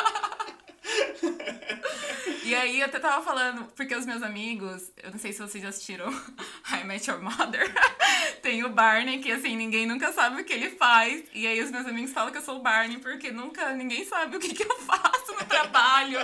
E 2.50 2.56
aí 2.56 2.80
eu 2.80 2.88
até 2.88 2.98
tava 2.98 3.24
falando, 3.24 3.66
porque 3.76 3.96
os 3.96 4.08
meus 4.08 4.24
amigos, 4.24 4.92
eu 5.04 5.12
não 5.12 5.20
sei 5.20 5.32
se 5.32 5.40
vocês 5.40 5.62
já 5.62 5.70
assistiram 5.70 6.10
I 6.74 6.84
Met 6.84 7.08
Your 7.08 7.22
Mother, 7.22 7.72
tem 8.42 8.64
o 8.64 8.70
Barney, 8.70 9.20
que 9.20 9.32
assim, 9.32 9.56
ninguém 9.56 9.86
nunca 9.86 10.12
sabe 10.12 10.42
o 10.42 10.44
que 10.44 10.54
ele 10.54 10.72
faz. 10.72 11.26
E 11.32 11.46
aí 11.46 11.62
os 11.62 11.70
meus 11.70 11.86
amigos 11.86 12.12
falam 12.12 12.32
que 12.32 12.40
eu 12.40 12.42
sou 12.42 12.58
o 12.58 12.62
Barney, 12.64 12.98
porque 12.98 13.32
nunca 13.32 13.72
ninguém 13.74 14.04
sabe 14.04 14.36
o 14.36 14.40
que, 14.40 14.56
que 14.56 14.64
eu 14.64 14.78
faço 14.82 15.32
no 15.34 15.46
trabalho. 15.46 16.18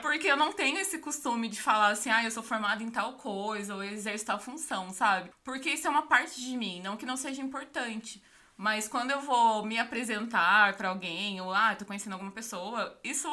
Porque 0.00 0.26
eu 0.26 0.38
não 0.38 0.52
tenho 0.52 0.78
esse 0.78 0.98
costume 0.98 1.48
de 1.48 1.60
falar 1.60 1.88
assim, 1.88 2.08
ah, 2.08 2.24
eu 2.24 2.30
sou 2.30 2.42
formada 2.42 2.82
em 2.82 2.88
tal 2.88 3.18
coisa, 3.18 3.74
ou 3.74 3.84
exerço 3.84 4.24
tal 4.24 4.40
função, 4.40 4.88
sabe? 4.88 5.30
Porque 5.44 5.68
isso 5.68 5.86
é 5.86 5.90
uma 5.90 6.06
parte 6.06 6.40
de 6.40 6.56
mim, 6.56 6.80
não 6.80 6.96
que 6.96 7.04
não 7.04 7.18
seja 7.18 7.42
importante. 7.42 8.22
Mas 8.56 8.88
quando 8.88 9.10
eu 9.10 9.20
vou 9.20 9.66
me 9.66 9.78
apresentar 9.78 10.78
para 10.78 10.88
alguém, 10.88 11.42
ou 11.42 11.52
ah, 11.52 11.74
tô 11.74 11.84
conhecendo 11.84 12.14
alguma 12.14 12.32
pessoa, 12.32 12.98
isso 13.04 13.28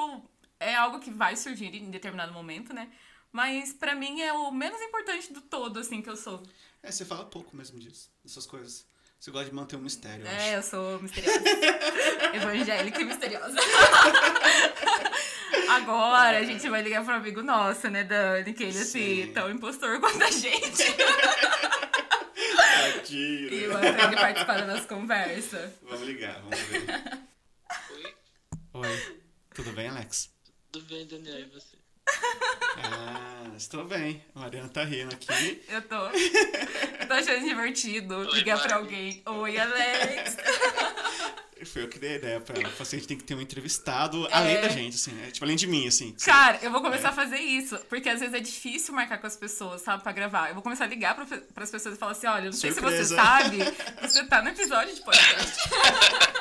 é 0.59 0.75
algo 0.75 0.99
que 0.99 1.11
vai 1.11 1.35
surgir 1.35 1.73
em 1.75 1.89
determinado 1.89 2.33
momento, 2.33 2.73
né? 2.73 2.89
Mas 3.31 3.71
para 3.73 3.95
mim 3.95 4.21
é 4.21 4.33
o 4.33 4.51
menos 4.51 4.81
importante 4.81 5.31
do 5.31 5.41
todo, 5.41 5.79
assim, 5.79 6.01
que 6.01 6.09
eu 6.09 6.15
sou. 6.17 6.41
É, 6.81 6.91
você 6.91 7.05
fala 7.05 7.25
pouco 7.25 7.55
mesmo 7.55 7.79
disso, 7.79 8.09
dessas 8.23 8.45
coisas. 8.45 8.87
Você 9.19 9.31
gosta 9.31 9.49
de 9.49 9.55
manter 9.55 9.75
um 9.75 9.81
mistério, 9.81 10.25
eu 10.25 10.31
É, 10.31 10.55
acho. 10.55 10.55
eu 10.55 10.63
sou 10.63 10.99
misteriosa. 11.01 11.43
Evangélica 12.33 13.01
e 13.01 13.05
misteriosa. 13.05 13.57
Agora 15.69 16.37
a 16.39 16.43
gente 16.43 16.67
vai 16.69 16.81
ligar 16.81 17.03
pro 17.03 17.13
amigo 17.13 17.43
nosso, 17.43 17.89
né, 17.89 18.03
Dani? 18.03 18.53
Que 18.53 18.63
ele, 18.63 18.79
assim, 18.79 19.25
Sim. 19.25 19.33
tão 19.33 19.51
impostor 19.51 19.99
quanto 19.99 20.23
a 20.23 20.31
gente. 20.31 20.83
Tadinho. 22.55 23.53
E 23.53 23.67
pra 23.67 24.07
ele 24.07 24.15
participar 24.15 24.61
da 24.61 24.67
nossa 24.67 24.87
conversa. 24.87 25.73
Vamos 25.83 26.07
ligar, 26.07 26.41
vamos 26.41 26.57
ver. 26.59 26.85
Oi? 27.93 28.15
Oi. 28.73 29.19
bem, 29.75 29.89
Daniel, 30.71 31.39
e 31.39 31.45
você? 31.45 31.77
Ah, 32.77 33.51
estou 33.57 33.83
bem. 33.85 34.23
A 34.35 34.39
Mariana 34.39 34.69
tá 34.69 34.83
rindo 34.83 35.13
aqui. 35.13 35.61
Eu 35.67 35.81
tô. 35.81 35.95
Eu 35.95 37.07
tô 37.07 37.13
achando 37.13 37.43
divertido 37.43 38.15
Oi, 38.17 38.31
ligar 38.33 38.59
pra 38.59 38.75
Mari. 38.75 38.83
alguém. 38.83 39.23
Oi, 39.25 39.57
Alex. 39.57 40.37
Foi 41.65 41.83
eu 41.83 41.89
que 41.89 41.99
dei 41.99 42.13
a 42.13 42.15
ideia 42.15 42.39
pra 42.41 42.55
ela. 42.55 42.69
Falei 42.69 42.81
assim, 42.81 42.95
a 42.95 42.99
gente 42.99 43.07
tem 43.09 43.17
que 43.17 43.23
ter 43.25 43.35
um 43.35 43.41
entrevistado 43.41 44.25
É. 44.27 44.33
além 44.33 44.61
da 44.61 44.69
gente, 44.69 44.95
assim, 44.95 45.11
né? 45.11 45.29
Tipo, 45.31 45.43
além 45.45 45.57
de 45.57 45.67
mim, 45.67 45.87
assim. 45.87 46.15
Cara, 46.23 46.57
eu 46.61 46.71
vou 46.71 46.81
começar 46.81 47.09
a 47.09 47.13
fazer 47.13 47.37
isso, 47.37 47.77
porque 47.89 48.07
às 48.09 48.19
vezes 48.19 48.33
é 48.33 48.39
difícil 48.39 48.93
marcar 48.93 49.17
com 49.17 49.27
as 49.27 49.35
pessoas, 49.35 49.81
sabe, 49.81 50.01
pra 50.01 50.11
gravar. 50.11 50.47
Eu 50.49 50.53
vou 50.53 50.63
começar 50.63 50.85
a 50.85 50.87
ligar 50.87 51.15
pra, 51.15 51.25
pras 51.53 51.69
pessoas 51.69 51.95
e 51.95 51.97
falar 51.97 52.13
assim: 52.13 52.27
olha, 52.27 52.43
eu 52.45 52.51
não 52.51 52.53
sei 52.53 52.71
se 52.71 52.79
você 52.79 53.03
Surpresa. 53.03 53.15
sabe, 53.15 53.57
você 54.07 54.23
tá 54.25 54.41
no 54.41 54.49
episódio 54.49 54.95
de 54.95 55.01
podcast. 55.01 55.59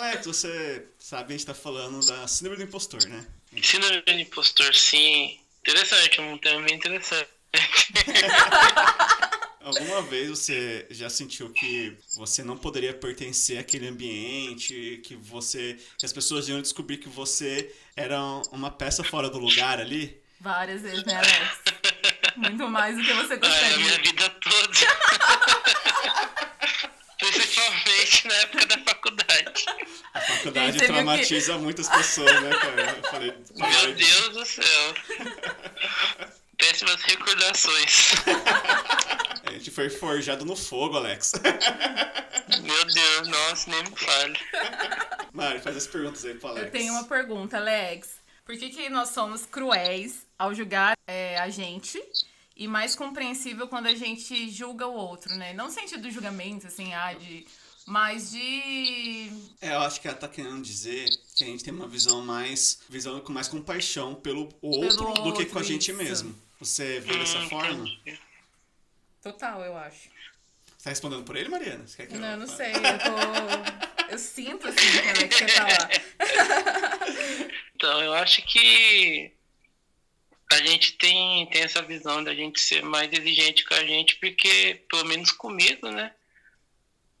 Alex, 0.00 0.26
você 0.26 0.86
sabe, 0.98 1.34
a 1.34 1.36
gente 1.36 1.46
tá 1.46 1.52
falando 1.54 2.04
da 2.06 2.26
síndrome 2.26 2.56
do 2.56 2.62
impostor, 2.64 3.04
né? 3.06 3.26
Síndrome 3.62 4.00
do 4.00 4.10
impostor, 4.12 4.74
sim. 4.74 5.38
Interessante, 5.60 6.20
um 6.22 6.38
tema 6.38 6.62
bem 6.62 6.76
interessante. 6.76 7.28
Alguma 9.62 10.00
vez 10.02 10.30
você 10.30 10.86
já 10.90 11.10
sentiu 11.10 11.52
que 11.52 11.94
você 12.16 12.42
não 12.42 12.56
poderia 12.56 12.94
pertencer 12.94 13.58
àquele 13.58 13.88
ambiente, 13.88 15.02
que 15.04 15.14
você. 15.16 15.76
que 15.98 16.06
as 16.06 16.12
pessoas 16.14 16.48
iam 16.48 16.62
descobrir 16.62 16.96
que 16.96 17.10
você 17.10 17.70
era 17.94 18.18
uma 18.52 18.70
peça 18.70 19.04
fora 19.04 19.28
do 19.28 19.38
lugar 19.38 19.78
ali? 19.78 20.18
Várias 20.40 20.80
vezes, 20.80 21.04
né, 21.04 21.14
Alex? 21.16 21.58
Muito 22.36 22.66
mais 22.68 22.96
do 22.96 23.04
que 23.04 23.12
você 23.12 23.34
Ah, 23.34 23.36
a 23.36 23.76
minha 23.76 23.98
gostaria. 23.98 24.02
vida 24.02 24.30
toda. 24.30 24.72
Principalmente 27.18 28.26
na 28.28 28.34
época 28.36 28.64
da 28.66 28.78
faculdade. 28.78 28.99
A 30.40 30.42
faculdade 30.42 30.66
Gente, 30.72 30.78
viu 30.78 30.80
que- 30.80 30.92
traumatiza 30.94 31.58
muitas 31.58 31.88
pessoas, 31.88 32.42
né, 32.42 32.50
cara? 32.50 32.96
Eu 32.96 33.10
falei. 33.10 33.34
Meu 33.56 33.94
Deus 33.94 34.28
do 34.30 34.46
céu. 34.46 34.94
Péssimas 36.56 37.02
recordações. 37.02 38.12
A 39.46 39.52
gente 39.52 39.70
foi 39.70 39.90
forjado 39.90 40.44
no 40.44 40.56
fogo, 40.56 40.96
Alex. 40.96 41.32
Meu 42.62 42.84
Deus, 42.84 43.28
nossa, 43.28 43.70
nem 43.70 43.82
me 43.82 43.96
fale. 43.96 44.38
Mari, 45.32 45.60
faz 45.60 45.76
as 45.76 45.86
perguntas 45.86 46.24
aí 46.24 46.34
pro 46.34 46.48
Alex. 46.48 46.66
Eu 46.66 46.72
tenho 46.72 46.92
uma 46.92 47.04
pergunta, 47.04 47.56
Alex. 47.56 48.20
Por 48.44 48.56
que, 48.56 48.70
que 48.70 48.88
nós 48.88 49.10
somos 49.10 49.46
cruéis 49.46 50.26
ao 50.38 50.54
julgar 50.54 50.94
é, 51.06 51.38
a 51.38 51.48
gente 51.48 52.02
e 52.56 52.66
mais 52.68 52.94
compreensível 52.94 53.68
quando 53.68 53.86
a 53.86 53.94
gente 53.94 54.50
julga 54.50 54.86
o 54.86 54.94
outro, 54.94 55.34
né? 55.36 55.52
Não 55.52 55.66
no 55.66 55.70
sentido 55.70 56.02
do 56.02 56.10
julgamento, 56.10 56.66
assim, 56.66 56.92
ah, 56.94 57.12
de. 57.14 57.46
Mas 57.90 58.30
de. 58.30 59.32
É, 59.60 59.74
eu 59.74 59.80
acho 59.80 60.00
que 60.00 60.06
ela 60.06 60.16
tá 60.16 60.28
querendo 60.28 60.62
dizer 60.62 61.10
que 61.34 61.42
a 61.42 61.46
gente 61.48 61.64
tem 61.64 61.74
uma 61.74 61.88
visão 61.88 62.22
mais. 62.24 62.78
visão 62.88 63.18
com 63.20 63.32
mais 63.32 63.48
compaixão 63.48 64.14
pelo 64.14 64.48
outro, 64.62 65.12
do 65.24 65.32
que 65.34 65.44
com 65.46 65.58
a 65.58 65.62
gente 65.64 65.90
isso. 65.90 66.00
mesmo. 66.00 66.40
Você 66.60 67.00
vê 67.00 67.18
dessa 67.18 67.40
Hum, 67.40 67.48
forma? 67.48 67.88
entendi. 67.88 68.20
Total, 69.20 69.60
eu 69.64 69.76
acho. 69.76 70.08
Você 70.78 70.84
tá 70.84 70.90
respondendo 70.90 71.24
por 71.24 71.34
ele, 71.34 71.48
Mariana? 71.48 71.84
Você 71.84 71.96
quer 71.96 72.06
que 72.06 72.16
Não, 72.16 72.28
eu 72.30 72.36
não 72.36 72.46
fale? 72.46 72.56
sei, 72.58 72.72
eu 72.76 72.98
tô. 73.00 74.12
Eu 74.12 74.18
sinto 74.20 74.68
assim 74.68 74.76
que 74.92 75.08
a 75.08 75.10
Alex 75.10 75.36
quer 75.36 75.48
falar. 75.50 75.90
Então, 77.74 78.02
eu 78.02 78.12
acho 78.14 78.40
que 78.42 79.32
a 80.52 80.58
gente 80.58 80.92
tem, 80.92 81.46
tem 81.50 81.62
essa 81.62 81.82
visão 81.82 82.22
da 82.22 82.34
gente 82.34 82.60
ser 82.60 82.84
mais 82.84 83.12
exigente 83.12 83.64
com 83.64 83.74
a 83.74 83.84
gente, 83.84 84.14
porque, 84.20 84.84
pelo 84.88 85.06
menos 85.06 85.32
comigo, 85.32 85.90
né? 85.90 86.14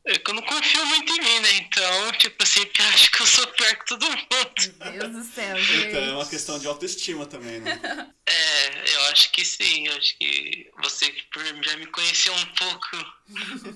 É 0.06 0.18
que 0.18 0.30
eu 0.30 0.34
não 0.34 0.42
confio 0.42 0.86
muito 0.86 1.12
em 1.12 1.20
mim, 1.20 1.40
né? 1.40 1.52
Então, 1.58 2.12
tipo, 2.12 2.42
eu 2.42 2.46
sempre 2.46 2.82
acho 2.84 3.10
que 3.10 3.22
eu 3.22 3.26
sou 3.26 3.46
pior 3.48 3.76
que 3.76 3.86
todo 3.86 4.06
mundo. 4.08 4.74
Meu 4.78 4.92
Deus 5.10 5.12
do 5.12 5.32
céu, 5.32 5.56
gente. 5.62 5.88
Então 5.88 6.02
é 6.02 6.12
uma 6.14 6.26
questão 6.26 6.58
de 6.58 6.66
autoestima 6.66 7.26
também, 7.26 7.60
né? 7.60 7.78
É, 8.26 8.94
eu 8.94 9.00
acho 9.10 9.30
que 9.30 9.44
sim. 9.44 9.88
Eu 9.88 9.96
acho 9.96 10.16
que 10.16 10.70
você 10.82 11.14
já 11.62 11.76
me 11.76 11.86
conheceu 11.86 12.32
um 12.32 12.46
pouco, 12.46 12.96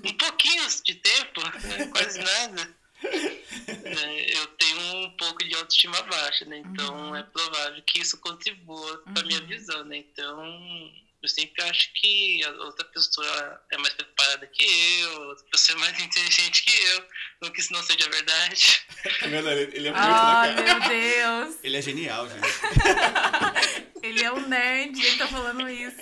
um 0.09 0.15
pouquinho 0.17 0.67
de 0.85 0.95
tempo, 0.95 1.43
né? 1.43 1.87
quase 1.93 2.19
nada. 2.19 2.75
né, 3.03 4.25
Eu 4.29 4.47
tenho 4.47 4.81
um 5.05 5.11
pouco 5.17 5.45
de 5.45 5.55
autoestima 5.57 6.01
baixa, 6.03 6.45
né? 6.47 6.59
Então 6.59 7.15
é 7.15 7.23
provável 7.23 7.83
que 7.87 8.01
isso 8.01 8.17
contribua 8.19 9.03
para 9.13 9.25
minha 9.25 9.41
visão, 9.43 9.85
né? 9.85 9.99
Então 9.99 10.91
eu 11.25 11.29
sempre 11.29 11.63
acho 11.65 11.93
que 11.95 12.45
a 12.45 12.51
outra 12.65 12.85
pessoa 12.87 13.61
é 13.73 13.77
mais 13.79 13.95
preparada 13.95 14.47
que 14.47 14.65
eu, 15.01 15.23
a 15.23 15.27
outra 15.29 15.45
pessoa 15.51 15.77
é 15.77 15.81
mais 15.81 16.01
inteligente 16.01 16.63
que 16.65 16.83
eu, 16.85 17.05
não 17.43 17.51
que 17.51 17.61
isso 17.61 17.73
não 17.73 17.83
seja 17.83 18.09
verdade. 18.11 18.85
Tá 19.21 19.27
vendo? 19.27 19.51
Ele, 19.51 19.89
é 19.89 19.93
muito, 19.93 19.95
né, 19.95 20.03
cara? 20.03 20.63
meu 20.63 20.81
Deus. 20.89 21.57
Ele 21.63 21.77
é 21.77 21.83
genial, 21.83 22.29
gente. 22.29 22.41
Ele 24.05 24.23
é 24.23 24.31
um 24.31 24.47
nerd, 24.49 25.03
ele 25.03 25.17
tá 25.17 25.27
falando 25.27 25.67
isso. 25.71 25.97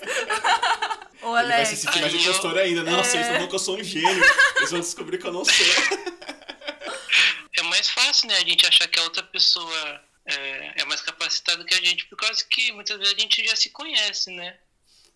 Ô, 1.23 1.39
Ele 1.39 1.47
vai 1.49 1.65
se 1.65 1.75
Alex. 1.75 1.79
sentir 1.79 2.01
mais 2.01 2.13
Aí 2.13 2.25
eu- 2.25 2.31
impostor 2.31 2.59
ainda. 2.59 2.83
Nossa, 2.83 3.17
É. 3.17 3.21
eles 3.21 3.27
falam 3.29 3.49
que 3.49 3.55
eu 3.55 3.59
sou 3.61 3.79
um 3.79 3.85
gênio. 3.85 4.25
Eles 4.57 4.71
vão 4.73 4.81
descobrir 4.81 5.19
que 5.19 5.27
eu 5.29 5.33
não 5.33 5.45
sou. 5.45 5.55
é 7.57 7.63
mais 7.63 7.89
fácil, 7.91 8.27
né, 8.29 8.39
a 8.39 8.41
gente 8.41 8.67
achar 8.67 8.89
que 8.89 8.99
a 8.99 9.05
outra 9.05 9.23
pessoa 9.23 10.03
é, 10.27 10.83
é 10.83 10.85
mais 10.87 11.01
capacitada 11.01 11.65
que 11.65 11.75
a 11.75 11.81
gente, 11.81 12.07
por 12.07 12.17
causa 12.17 12.45
que 12.45 12.73
muitas 12.73 12.99
vezes 12.99 13.15
a 13.17 13.21
gente 13.21 13.45
já 13.47 13.55
se 13.55 13.71
conhece, 13.71 14.33
né? 14.33 14.59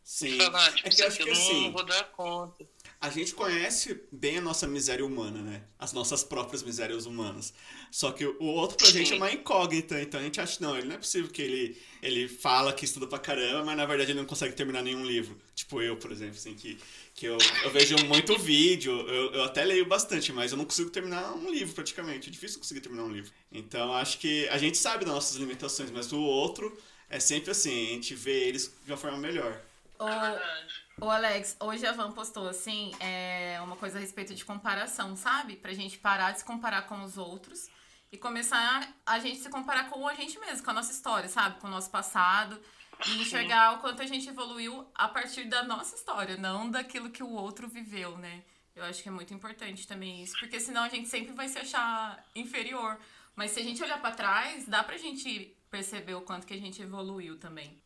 Sim. 0.06 0.38
Falar, 0.38 0.72
tipo, 0.72 0.88
É 0.88 0.90
que 0.92 1.02
eu 1.02 1.06
acho 1.08 1.16
aqui 1.16 1.24
que 1.24 1.30
eu 1.30 1.34
não 1.34 1.42
assim, 1.42 1.70
vou 1.72 1.84
dar 1.84 2.04
conta. 2.12 2.64
a 3.00 3.10
gente 3.10 3.34
conhece 3.34 4.00
bem 4.12 4.38
a 4.38 4.40
nossa 4.40 4.64
miséria 4.66 5.04
humana, 5.04 5.42
né? 5.42 5.64
As 5.78 5.92
nossas 5.92 6.22
próprias 6.22 6.62
misérias 6.62 7.06
humanas. 7.06 7.52
Só 7.90 8.12
que 8.12 8.24
o 8.24 8.44
outro 8.44 8.78
pra 8.78 8.86
Sim. 8.86 8.98
gente 8.98 9.12
é 9.14 9.16
uma 9.16 9.32
incógnita. 9.32 10.00
Então 10.00 10.20
a 10.20 10.22
gente 10.22 10.40
acha, 10.40 10.58
não, 10.60 10.76
ele 10.78 10.86
não 10.86 10.94
é 10.94 10.98
possível 10.98 11.28
que 11.28 11.42
ele, 11.42 11.76
ele 12.00 12.28
fala 12.28 12.72
que 12.72 12.84
estuda 12.84 13.06
pra 13.08 13.18
caramba, 13.18 13.64
mas 13.64 13.76
na 13.76 13.84
verdade 13.84 14.12
ele 14.12 14.20
não 14.20 14.26
consegue 14.26 14.54
terminar 14.54 14.82
nenhum 14.82 15.04
livro. 15.04 15.36
Tipo 15.56 15.82
eu, 15.82 15.96
por 15.96 16.12
exemplo, 16.12 16.36
assim, 16.36 16.54
que, 16.54 16.78
que 17.14 17.26
eu, 17.26 17.36
eu 17.64 17.70
vejo 17.72 17.96
muito 18.06 18.38
vídeo, 18.38 18.92
eu, 19.08 19.32
eu 19.32 19.42
até 19.44 19.64
leio 19.64 19.86
bastante, 19.86 20.32
mas 20.32 20.52
eu 20.52 20.58
não 20.58 20.64
consigo 20.64 20.88
terminar 20.90 21.34
um 21.34 21.50
livro 21.50 21.74
praticamente. 21.74 22.28
É 22.28 22.32
difícil 22.32 22.60
conseguir 22.60 22.80
terminar 22.80 23.02
um 23.04 23.10
livro. 23.12 23.32
Então 23.50 23.92
acho 23.92 24.18
que 24.20 24.48
a 24.50 24.58
gente 24.58 24.78
sabe 24.78 25.04
das 25.04 25.14
nossas 25.14 25.36
limitações, 25.36 25.90
mas 25.90 26.12
o 26.12 26.20
outro 26.20 26.76
é 27.10 27.18
sempre 27.20 27.50
assim, 27.50 27.88
a 27.88 27.92
gente 27.94 28.14
vê 28.14 28.44
eles 28.48 28.72
de 28.84 28.90
uma 28.92 28.96
forma 28.96 29.18
melhor. 29.18 29.60
Ô, 29.98 31.06
ô, 31.06 31.10
Alex, 31.10 31.56
hoje 31.60 31.86
a 31.86 31.92
Van 31.92 32.12
postou 32.12 32.48
assim, 32.48 32.92
é, 33.00 33.58
uma 33.62 33.76
coisa 33.76 33.98
a 33.98 34.00
respeito 34.00 34.34
de 34.34 34.44
comparação, 34.44 35.16
sabe? 35.16 35.56
Pra 35.56 35.72
gente 35.72 35.98
parar 35.98 36.32
de 36.32 36.40
se 36.40 36.44
comparar 36.44 36.82
com 36.82 37.02
os 37.02 37.16
outros 37.16 37.68
e 38.12 38.18
começar 38.18 38.88
a 39.04 39.18
gente 39.18 39.38
se 39.38 39.48
comparar 39.48 39.88
com 39.88 40.06
a 40.06 40.14
gente 40.14 40.38
mesmo, 40.38 40.64
com 40.64 40.70
a 40.70 40.74
nossa 40.74 40.92
história, 40.92 41.28
sabe? 41.28 41.60
Com 41.60 41.66
o 41.66 41.70
nosso 41.70 41.90
passado. 41.90 42.60
E 43.06 43.20
enxergar 43.20 43.74
o 43.74 43.78
quanto 43.80 44.00
a 44.00 44.06
gente 44.06 44.28
evoluiu 44.28 44.86
a 44.94 45.06
partir 45.06 45.44
da 45.44 45.62
nossa 45.62 45.94
história, 45.94 46.36
não 46.36 46.70
daquilo 46.70 47.10
que 47.10 47.22
o 47.22 47.30
outro 47.30 47.68
viveu, 47.68 48.16
né? 48.16 48.42
Eu 48.74 48.84
acho 48.84 49.02
que 49.02 49.08
é 49.08 49.12
muito 49.12 49.34
importante 49.34 49.86
também 49.86 50.22
isso, 50.22 50.38
porque 50.38 50.60
senão 50.60 50.82
a 50.82 50.88
gente 50.88 51.08
sempre 51.08 51.32
vai 51.34 51.48
se 51.48 51.58
achar 51.58 52.24
inferior. 52.34 52.98
Mas 53.34 53.50
se 53.50 53.60
a 53.60 53.62
gente 53.62 53.82
olhar 53.82 54.00
pra 54.00 54.12
trás, 54.12 54.66
dá 54.66 54.82
pra 54.82 54.96
gente 54.96 55.54
perceber 55.70 56.14
o 56.14 56.22
quanto 56.22 56.46
que 56.46 56.54
a 56.54 56.58
gente 56.58 56.80
evoluiu 56.80 57.38
também. 57.38 57.78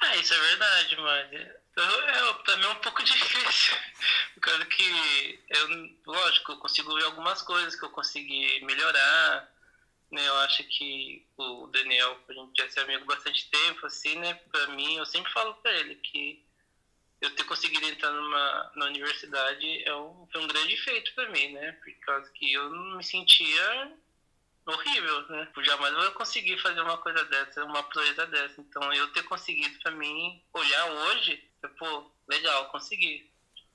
Ah, 0.00 0.16
isso 0.16 0.32
é 0.34 0.38
verdade, 0.38 0.96
eu, 1.78 1.84
eu, 1.84 2.34
pra 2.36 2.56
mim 2.56 2.64
é 2.64 2.68
um 2.68 2.74
pouco 2.76 3.02
difícil. 3.04 3.76
Por 4.34 4.40
causa 4.40 4.64
que, 4.66 5.40
eu, 5.48 5.90
lógico, 6.06 6.52
eu 6.52 6.58
consigo 6.58 6.94
ver 6.94 7.04
algumas 7.04 7.42
coisas 7.42 7.76
que 7.76 7.84
eu 7.84 7.90
consegui 7.90 8.64
melhorar. 8.64 9.52
Né? 10.10 10.26
Eu 10.26 10.36
acho 10.38 10.64
que 10.64 11.26
o 11.36 11.66
Daniel, 11.68 12.18
a 12.28 12.32
gente 12.32 12.60
já 12.60 12.68
se 12.70 12.80
amigo 12.80 13.04
bastante 13.04 13.48
tempo, 13.50 13.86
assim, 13.86 14.18
né? 14.18 14.34
Pra 14.50 14.68
mim, 14.68 14.96
eu 14.96 15.06
sempre 15.06 15.32
falo 15.32 15.54
pra 15.56 15.72
ele 15.72 15.96
que 15.96 16.44
eu 17.20 17.34
ter 17.34 17.44
conseguido 17.44 17.86
entrar 17.86 18.10
numa, 18.12 18.72
na 18.76 18.86
universidade 18.86 19.82
é 19.84 19.94
um, 19.94 20.26
foi 20.32 20.42
um 20.42 20.48
grande 20.48 20.76
feito 20.78 21.12
pra 21.14 21.28
mim, 21.30 21.52
né? 21.52 21.72
Por 21.72 21.92
causa 22.00 22.30
que 22.32 22.52
eu 22.52 22.70
não 22.70 22.96
me 22.96 23.04
sentia 23.04 23.92
horrível, 24.72 25.28
né? 25.28 25.48
Eu 25.56 25.64
jamais 25.64 25.94
vou 25.94 26.10
conseguir 26.12 26.60
fazer 26.60 26.80
uma 26.80 26.96
coisa 26.98 27.24
dessa, 27.24 27.64
uma 27.64 27.82
proeza 27.82 28.26
dessa. 28.26 28.60
Então, 28.60 28.92
eu 28.92 29.08
ter 29.12 29.22
conseguido 29.24 29.78
pra 29.80 29.92
mim 29.92 30.42
olhar 30.52 30.84
hoje, 30.90 31.42
eu, 31.62 31.68
pô, 31.70 32.10
legal, 32.28 32.66
consegui. 32.70 33.30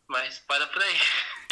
Mas 0.08 0.40
para 0.40 0.68
por 0.68 0.82
aí. 0.84 1.00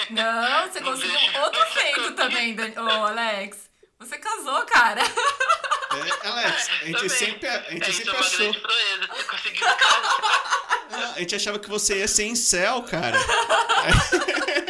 Não, 0.10 0.68
você 0.70 0.80
Não 0.82 0.92
conseguiu 0.92 1.42
outro 1.42 1.66
feito 1.68 2.12
também, 2.14 2.54
Dan- 2.56 2.82
ô 2.84 2.90
Alex. 3.08 3.70
Você 4.00 4.18
casou, 4.18 4.66
cara. 4.66 5.02
É, 5.02 6.28
Alex, 6.28 6.70
a 6.70 6.74
gente 6.86 6.94
Também. 6.94 7.10
sempre, 7.10 7.48
a 7.50 7.62
gente 7.72 7.90
é, 7.90 7.94
sempre 7.94 8.10
é 8.10 8.14
uma 8.14 8.20
achou. 8.22 8.38
grande 8.40 8.60
proeza, 8.60 9.08
ter 9.10 9.24
conseguido 9.26 9.66
casar. 9.66 10.20
Ah, 10.94 11.14
A 11.16 11.20
gente 11.20 11.36
achava 11.36 11.60
que 11.60 11.70
você 11.70 12.00
ia 12.00 12.08
ser 12.08 12.24
em 12.24 12.36
céu, 12.36 12.84
cara. 12.84 13.18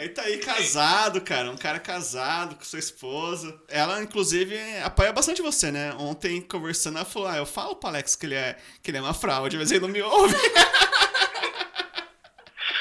Aí 0.00 0.08
tá 0.08 0.22
aí 0.22 0.38
casado, 0.38 1.20
cara. 1.20 1.50
Um 1.50 1.58
cara 1.58 1.78
casado 1.78 2.56
com 2.56 2.64
sua 2.64 2.78
esposa. 2.78 3.60
Ela, 3.68 4.02
inclusive, 4.02 4.58
apoia 4.82 5.12
bastante 5.12 5.42
você, 5.42 5.70
né? 5.70 5.92
Ontem, 5.92 6.40
conversando, 6.40 6.96
ela 6.96 7.04
falou: 7.04 7.28
Ah, 7.28 7.36
eu 7.36 7.44
falo 7.44 7.76
pro 7.76 7.90
Alex 7.90 8.16
que 8.16 8.24
ele 8.24 8.34
é, 8.34 8.56
que 8.82 8.90
ele 8.90 8.96
é 8.96 9.02
uma 9.02 9.12
fraude, 9.12 9.58
mas 9.58 9.70
ele 9.70 9.80
não 9.80 9.88
me 9.90 10.00
ouve. 10.00 10.34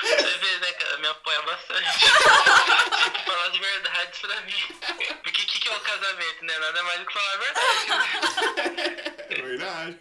Você 0.02 0.38
vê, 0.38 0.60
né, 0.60 0.72
cara? 0.72 0.98
Me 1.00 1.08
apoia 1.08 1.42
bastante. 1.42 2.00
Tem 3.04 3.12
que 3.12 3.26
falar 3.26 3.48
as 3.48 3.58
verdades 3.58 4.20
pra 4.22 4.42
mim. 4.42 4.54
Porque 5.22 5.42
o 5.42 5.46
que, 5.46 5.60
que 5.60 5.68
eu 5.68 5.74
o 5.74 5.80
casamento, 5.82 6.46
né? 6.46 6.58
Nada 6.58 6.84
mais 6.84 7.00
do 7.02 7.06
que 7.06 7.14
falar 7.14 7.34
a 7.34 7.38
verdade. 7.38 7.90
Né? 7.90 9.04
É 9.30 9.42
verdade. 9.42 9.98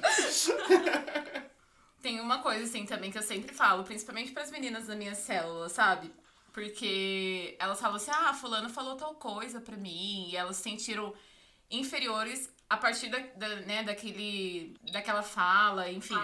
Tem 2.00 2.20
uma 2.20 2.38
coisa 2.38 2.62
assim 2.62 2.86
também 2.86 3.10
que 3.10 3.18
eu 3.18 3.22
sempre 3.22 3.52
falo, 3.52 3.82
principalmente 3.82 4.30
para 4.30 4.44
as 4.44 4.52
meninas 4.52 4.86
da 4.86 4.94
minha 4.94 5.16
célula, 5.16 5.68
sabe? 5.68 6.12
Porque 6.52 7.56
elas 7.58 7.80
falam 7.80 7.96
assim: 7.96 8.10
"Ah, 8.12 8.34
fulano 8.34 8.68
falou 8.70 8.96
tal 8.96 9.14
coisa 9.14 9.60
pra 9.60 9.76
mim", 9.76 10.28
e 10.30 10.36
elas 10.36 10.56
se 10.56 10.62
sentiram 10.62 11.14
inferiores 11.70 12.50
a 12.68 12.76
partir 12.76 13.08
da, 13.08 13.18
da, 13.18 13.56
né, 13.60 13.82
daquele, 13.82 14.76
daquela 14.92 15.22
fala, 15.22 15.90
enfim. 15.90 16.14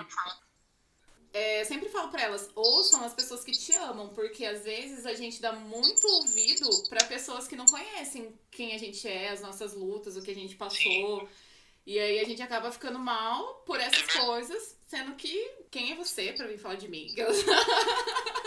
É, 1.33 1.63
eu 1.63 1.65
sempre 1.65 1.89
falo 1.89 2.11
pra 2.11 2.23
elas, 2.23 2.49
ouçam 2.55 3.05
as 3.05 3.13
pessoas 3.13 3.43
que 3.43 3.51
te 3.51 3.73
amam, 3.73 4.11
porque 4.11 4.45
às 4.45 4.63
vezes 4.63 5.05
a 5.05 5.15
gente 5.15 5.43
dá 5.43 5.53
muito 5.53 6.07
ouvido 6.07 6.69
para 6.89 7.05
pessoas 7.07 7.49
que 7.49 7.57
não 7.57 7.67
conhecem 7.67 8.39
quem 8.53 8.73
a 8.73 8.79
gente 8.79 9.09
é, 9.09 9.31
as 9.31 9.41
nossas 9.41 9.75
lutas, 9.75 10.17
o 10.17 10.23
que 10.23 10.31
a 10.31 10.35
gente 10.35 10.55
passou. 10.55 11.29
E 11.85 11.99
aí 11.99 12.21
a 12.21 12.25
gente 12.25 12.41
acaba 12.41 12.71
ficando 12.71 13.01
mal 13.01 13.63
por 13.67 13.81
essas 13.81 14.07
coisas, 14.13 14.77
sendo 14.87 15.17
que 15.17 15.51
quem 15.73 15.93
é 15.93 15.97
você 15.97 16.33
pra 16.33 16.47
vir 16.47 16.57
falar 16.59 16.77
de 16.77 16.89
mim? 16.89 17.13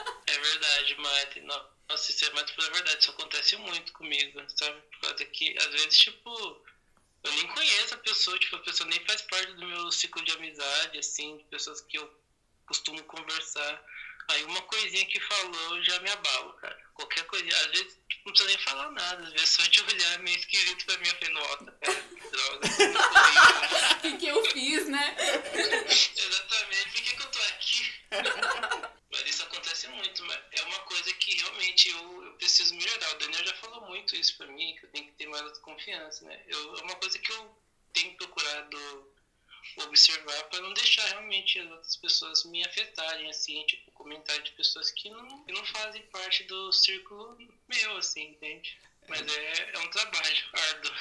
É 0.48 0.60
verdade, 0.60 0.96
Mate. 0.96 1.42
Nossa, 1.42 2.12
isso 2.12 2.26
é 2.26 2.30
mais 2.32 2.50
pela 2.52 2.70
verdade, 2.70 3.02
isso 3.02 3.12
acontece 3.12 3.56
muito 3.58 3.92
comigo, 3.94 4.42
sabe? 4.56 4.82
Por 4.82 5.00
causa 5.02 5.26
que, 5.26 5.58
às 5.58 5.68
vezes, 5.68 5.98
tipo, 5.98 6.62
eu 7.24 7.32
nem 7.32 7.48
conheço 7.48 7.94
a 7.94 7.98
pessoa, 7.98 8.40
tipo, 8.40 8.56
a 8.56 8.60
pessoa 8.60 8.90
nem 8.90 9.06
faz 9.06 9.22
parte 9.24 9.54
do 9.54 9.66
meu 9.66 9.92
ciclo 9.92 10.24
de 10.24 10.32
amizade, 10.34 11.00
assim, 11.00 11.38
de 11.38 11.44
pessoas 11.46 11.82
que 11.82 11.98
eu 11.98 12.10
costumo 12.66 13.04
conversar. 13.04 13.84
Aí 14.30 14.44
uma 14.44 14.62
coisinha 14.64 15.06
que 15.06 15.20
falou 15.22 15.84
já 15.84 16.00
me 16.02 16.10
abalo, 16.10 16.54
cara. 16.54 16.78
Qualquer 16.94 17.26
coisinha, 17.26 17.56
às 17.56 17.68
vezes 17.68 17.98
tipo, 18.10 18.26
não 18.26 18.34
precisa 18.34 18.50
nem 18.50 18.58
falar 18.58 18.92
nada, 18.92 19.24
às 19.24 19.32
vezes 19.32 19.50
só 19.50 19.64
de 19.64 19.82
olhar 19.82 20.14
é 20.14 20.18
meio 20.18 20.38
esquisito 20.38 20.86
pra 20.86 20.98
mim, 20.98 21.08
eu 21.08 21.16
falei, 21.16 21.34
nossa, 21.34 21.72
cara, 21.72 22.04
que 22.04 22.30
droga. 22.30 22.68
O 23.98 24.00
que, 24.02 24.18
que 24.18 24.28
eu 24.28 24.46
fiz, 24.46 24.88
né? 24.88 25.16
Exatamente, 26.16 26.92
por 26.92 27.02
que, 27.02 27.16
que 27.16 27.22
eu 27.22 27.32
tô 27.32 27.40
aqui? 27.40 27.94
mas 29.12 29.22
isso 29.28 29.44
acontece 29.88 29.90
muito, 29.90 30.26
mas 30.26 30.40
é 30.52 30.64
uma 30.64 30.80
coisa 30.80 31.14
que 31.14 31.38
realmente 31.38 31.90
eu, 31.90 32.24
eu 32.24 32.34
preciso 32.34 32.76
melhorar. 32.76 33.16
O 33.16 33.20
Daniel 33.20 33.46
já 33.46 33.54
falou 33.56 33.88
muito 33.88 34.16
isso 34.16 34.38
pra 34.38 34.48
mim, 34.48 34.76
que 34.80 34.86
eu 34.86 34.90
tenho 34.90 35.06
que 35.06 35.14
ter 35.14 35.28
mais 35.28 35.58
confiança, 35.60 36.26
né? 36.26 36.42
Eu, 36.48 36.78
é 36.78 36.82
uma 36.84 36.96
coisa 36.96 37.18
que 37.18 37.32
eu 37.32 37.58
tenho 37.94 38.16
procurado 38.16 38.78
observar 39.86 40.44
para 40.46 40.62
não 40.62 40.74
deixar 40.74 41.06
realmente 41.10 41.60
as 41.60 41.70
outras 41.70 41.96
pessoas 41.98 42.46
me 42.46 42.64
afetarem, 42.66 43.30
assim, 43.30 43.64
tipo, 43.66 43.92
comentário 43.92 44.44
de 44.44 44.52
pessoas 44.52 44.92
que 44.92 45.10
não, 45.10 45.44
que 45.44 45.52
não 45.52 45.66
fazem 45.66 46.02
parte 46.04 46.44
do 46.46 46.72
círculo 46.72 47.38
meu, 47.68 47.98
assim, 47.98 48.30
entende? 48.30 48.78
Mas 49.08 49.22
é, 49.22 49.72
é 49.74 49.80
um 49.80 49.90
trabalho 49.90 50.44
árduo. 50.54 50.94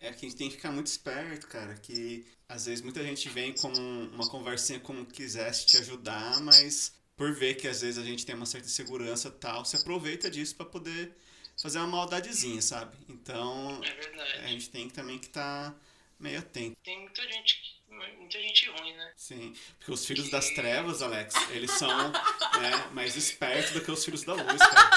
É 0.00 0.12
que 0.12 0.26
a 0.26 0.28
gente 0.28 0.36
tem 0.36 0.48
que 0.48 0.56
ficar 0.56 0.70
muito 0.70 0.86
esperto, 0.86 1.48
cara, 1.48 1.74
que 1.74 2.24
às 2.48 2.66
vezes 2.66 2.82
muita 2.82 3.02
gente 3.02 3.28
vem 3.28 3.52
com 3.52 3.68
uma 3.68 4.28
conversinha 4.30 4.78
como 4.78 5.04
quisesse 5.04 5.66
te 5.66 5.76
ajudar, 5.76 6.40
mas 6.40 6.94
por 7.18 7.34
ver 7.34 7.56
que 7.56 7.66
às 7.66 7.82
vezes 7.82 7.98
a 7.98 8.06
gente 8.06 8.24
tem 8.24 8.34
uma 8.34 8.46
certa 8.46 8.68
segurança 8.68 9.28
tal, 9.28 9.64
se 9.64 9.76
aproveita 9.76 10.30
disso 10.30 10.54
para 10.54 10.64
poder 10.64 11.12
fazer 11.60 11.78
uma 11.78 11.88
maldadezinha, 11.88 12.62
sabe? 12.62 12.96
Então, 13.08 13.80
é 13.82 14.44
a 14.44 14.46
gente 14.46 14.70
tem 14.70 14.86
que 14.88 14.94
também 14.94 15.18
que 15.18 15.26
estar 15.26 15.72
tá 15.72 15.76
meio 16.20 16.38
atento. 16.38 16.76
Tem 16.84 17.00
muita 17.00 17.22
gente 17.22 17.76
muita 17.90 18.40
gente 18.40 18.70
ruim, 18.70 18.94
né? 18.94 19.12
Sim, 19.16 19.54
porque 19.78 19.90
os 19.90 20.06
filhos 20.06 20.30
das 20.30 20.50
trevas, 20.50 21.02
Alex, 21.02 21.34
eles 21.50 21.72
são 21.72 22.10
né, 22.12 22.88
mais 22.92 23.16
espertos 23.16 23.72
do 23.72 23.80
que 23.80 23.90
os 23.90 24.04
filhos 24.04 24.22
da 24.22 24.34
luz, 24.34 24.58
cara. 24.58 24.88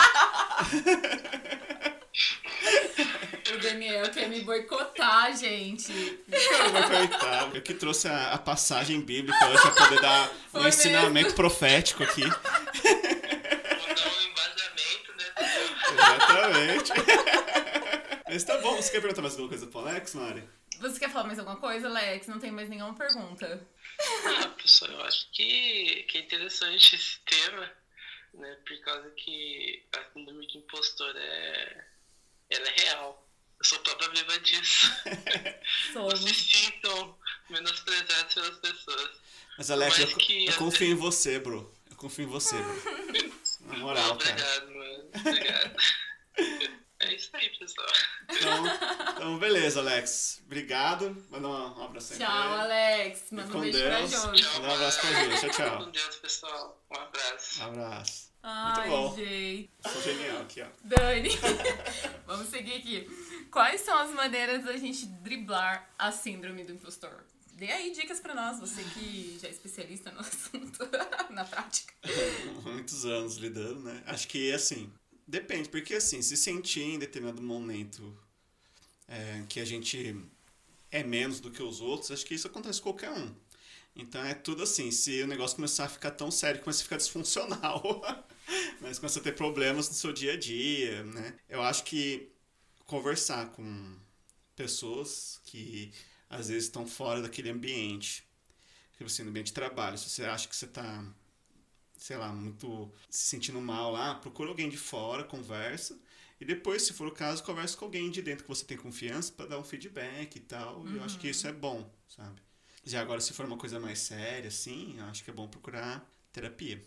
O 3.62 3.64
Daniel 3.64 4.10
quer 4.10 4.28
me 4.28 4.42
boicotar, 4.42 5.38
gente. 5.38 5.94
Boicotar. 6.28 7.52
Eu 7.54 7.62
que 7.62 7.76
trouxe 7.76 8.08
a, 8.08 8.32
a 8.34 8.38
passagem 8.40 9.00
bíblica 9.02 9.48
hoje 9.50 9.62
pra 9.62 9.72
poder 9.72 10.02
dar 10.02 10.30
Foi 10.52 10.62
um 10.62 10.68
ensinamento 10.68 11.14
mesmo. 11.14 11.36
profético 11.36 12.02
aqui. 12.02 12.22
Vou 12.24 12.32
dar 12.32 14.08
um 14.10 14.22
embasamento, 14.24 15.14
né? 15.16 15.26
Exatamente. 15.94 16.92
Mas 18.28 18.44
tá 18.44 18.58
bom, 18.58 18.78
você 18.78 18.92
quer 18.92 19.00
perguntar 19.00 19.22
mais 19.22 19.34
alguma 19.34 19.50
coisa 19.50 19.68
pro 19.68 19.80
Alex, 19.82 20.16
Mari? 20.16 20.44
Você 20.80 21.00
quer 21.00 21.12
falar 21.12 21.26
mais 21.26 21.38
alguma 21.38 21.58
coisa, 21.58 21.88
Alex? 21.88 22.26
Não 22.26 22.40
tem 22.40 22.50
mais 22.52 22.68
nenhuma 22.68 22.96
pergunta. 22.96 23.68
Ah, 24.26 24.48
pessoal, 24.60 24.90
eu 24.90 25.02
acho 25.04 25.30
que, 25.32 26.04
que 26.10 26.18
é 26.18 26.22
interessante 26.22 26.96
esse 26.96 27.20
tema, 27.20 27.72
né? 28.34 28.58
Por 28.66 28.76
causa 28.80 29.08
que 29.12 29.84
a 29.96 30.04
síndrome 30.14 30.48
de 30.48 30.58
impostor 30.58 31.14
é, 31.16 31.86
ela 32.50 32.68
é 32.68 32.82
real. 32.86 33.28
Eu 33.62 33.66
sou 33.66 33.78
prova 33.80 34.10
viva 34.10 34.40
disso. 34.40 34.92
Somos. 35.94 36.20
se 36.20 36.34
sintam 36.34 37.16
menosprezados 37.48 38.34
pelas 38.34 38.58
pessoas. 38.58 39.12
Mas, 39.56 39.70
Alex, 39.70 40.00
eu, 40.00 40.08
que, 40.18 40.46
eu 40.48 40.54
confio 40.54 40.88
em 40.88 40.96
você, 40.96 41.38
bro. 41.38 41.72
Eu 41.88 41.96
confio 41.96 42.26
em 42.26 42.28
você, 42.28 42.56
bro. 42.56 43.32
Na 43.62 43.78
moral, 43.78 44.14
Obrigado, 44.14 44.40
cara. 44.40 44.64
Obrigado, 44.64 44.76
mano. 44.76 45.10
Obrigado. 45.16 45.76
É 47.02 47.14
isso 47.14 47.30
aí, 47.34 47.50
pessoal. 47.60 47.88
Então, 48.32 48.66
então 49.12 49.38
beleza, 49.38 49.80
Alex. 49.80 50.42
Obrigado. 50.44 51.28
Manda 51.30 51.48
um 51.48 51.84
abraço 51.84 52.14
aí. 52.14 52.20
Tchau, 52.20 52.32
Alex. 52.32 53.32
Manda 53.32 53.58
um 53.58 53.62
beijo 53.62 53.78
Deus. 53.78 53.90
pra 53.90 54.02
Josi. 54.08 54.44
Manda 54.44 54.68
um 54.68 54.74
abraço 54.74 55.02
pra 55.02 55.12
Josi. 55.12 55.40
Tchau, 55.40 55.50
tchau. 55.52 55.86
Com 55.86 55.92
Deus, 55.92 56.16
pessoal. 56.16 56.84
Um 56.90 57.00
abraço. 57.00 57.62
Um 57.62 57.66
abraço. 57.66 58.31
Ai, 58.44 58.90
Muito 58.90 59.02
bom. 59.02 59.16
gente. 59.16 59.70
Sou 59.92 60.02
genial 60.02 60.42
aqui, 60.42 60.62
ó. 60.62 60.68
Dani, 60.84 61.30
vamos 62.26 62.48
seguir 62.50 62.74
aqui. 62.74 63.08
Quais 63.52 63.82
são 63.82 63.98
as 63.98 64.12
maneiras 64.12 64.64
da 64.64 64.76
gente 64.78 65.06
driblar 65.06 65.90
a 65.98 66.12
síndrome 66.12 66.64
do 66.64 66.74
impostor? 66.74 67.24
Dê 67.54 67.72
aí 67.72 67.92
dicas 67.92 68.20
pra 68.20 68.34
nós, 68.34 68.60
você 68.60 68.84
que 68.84 69.38
já 69.40 69.48
é 69.48 69.52
especialista 69.52 70.12
no 70.12 70.22
assunto, 70.22 70.80
na 71.30 71.46
prática. 71.46 71.94
Muitos 72.64 73.06
anos 73.06 73.38
lidando, 73.38 73.82
né? 73.82 74.02
Acho 74.08 74.28
que, 74.28 74.52
assim, 74.52 74.92
Depende, 75.32 75.70
porque 75.70 75.94
assim, 75.94 76.22
se 76.22 76.36
sentir 76.36 76.82
em 76.82 77.00
determinado 77.00 77.42
momento 77.42 78.14
é, 79.08 79.46
que 79.48 79.62
a 79.62 79.66
gente 79.66 80.14
é 80.92 81.04
menos 81.04 81.40
do 81.40 81.50
que 81.50 81.64
os 81.64 81.80
outros, 81.80 82.12
acho 82.12 82.26
que 82.26 82.36
isso 82.36 82.48
acontece 82.48 82.82
com 82.82 82.92
qualquer 82.92 83.12
um. 83.12 83.34
Então 84.02 84.24
é 84.26 84.34
tudo 84.34 84.64
assim, 84.64 84.90
se 84.90 85.22
o 85.22 85.28
negócio 85.28 85.56
começar 85.56 85.86
a 85.86 85.90
ficar 85.90 86.12
tão 86.12 86.32
sério, 86.32 86.62
começa 86.62 86.82
a 86.82 86.84
ficar 86.84 86.98
disfuncional, 86.98 88.02
mas 88.82 88.98
começa 88.98 89.20
a 89.20 89.24
ter 89.24 89.34
problemas 89.34 89.88
no 89.88 89.94
seu 89.94 90.12
dia 90.12 90.34
a 90.34 90.38
dia, 90.38 91.04
né? 91.04 91.38
Eu 91.48 91.62
acho 91.62 91.84
que 91.84 92.32
conversar 92.88 93.52
com 93.52 93.96
pessoas 94.56 95.40
que 95.46 95.94
às 96.30 96.48
vezes 96.48 96.66
estão 96.66 96.88
fora 96.88 97.22
daquele 97.22 97.50
ambiente, 97.50 98.28
tipo 98.94 99.06
assim, 99.06 99.24
no 99.24 99.30
ambiente 99.30 99.48
de 99.48 99.54
trabalho, 99.54 99.98
se 99.98 100.10
você 100.10 100.24
acha 100.24 100.48
que 100.48 100.56
você 100.56 100.66
está 100.66 101.06
sei 101.96 102.18
lá, 102.18 102.34
muito 102.34 102.92
se 103.12 103.28
sentindo 103.28 103.62
mal 103.62 103.92
lá, 103.92 104.16
procura 104.16 104.50
alguém 104.50 104.68
de 104.68 104.78
fora, 104.78 105.24
conversa. 105.24 106.00
E 106.40 106.46
depois, 106.46 106.82
se 106.82 106.94
for 106.94 107.08
o 107.08 107.12
caso, 107.12 107.44
conversa 107.44 107.78
com 107.78 107.86
alguém 107.86 108.10
de 108.10 108.24
dentro 108.24 108.44
que 108.44 108.50
você 108.50 108.66
tem 108.66 108.76
confiança 108.76 109.32
para 109.32 109.46
dar 109.46 109.60
um 109.60 109.64
feedback 109.64 110.36
e 110.36 110.40
tal. 110.40 110.80
Uhum. 110.80 110.94
E 110.94 110.98
eu 110.98 111.04
acho 111.04 111.20
que 111.20 111.30
isso 111.30 111.48
é 111.48 111.54
bom, 111.54 111.88
sabe? 112.08 112.42
Já 112.84 113.02
agora, 113.02 113.22
se 113.22 113.34
for 113.34 113.46
uma 113.46 113.58
coisa 113.58 113.80
mais 113.80 114.00
séria, 114.00 114.48
assim, 114.48 114.96
eu 114.98 115.06
acho 115.06 115.24
que 115.24 115.30
é 115.30 115.34
bom 115.34 115.48
procurar 115.48 116.04
terapia. 116.34 116.84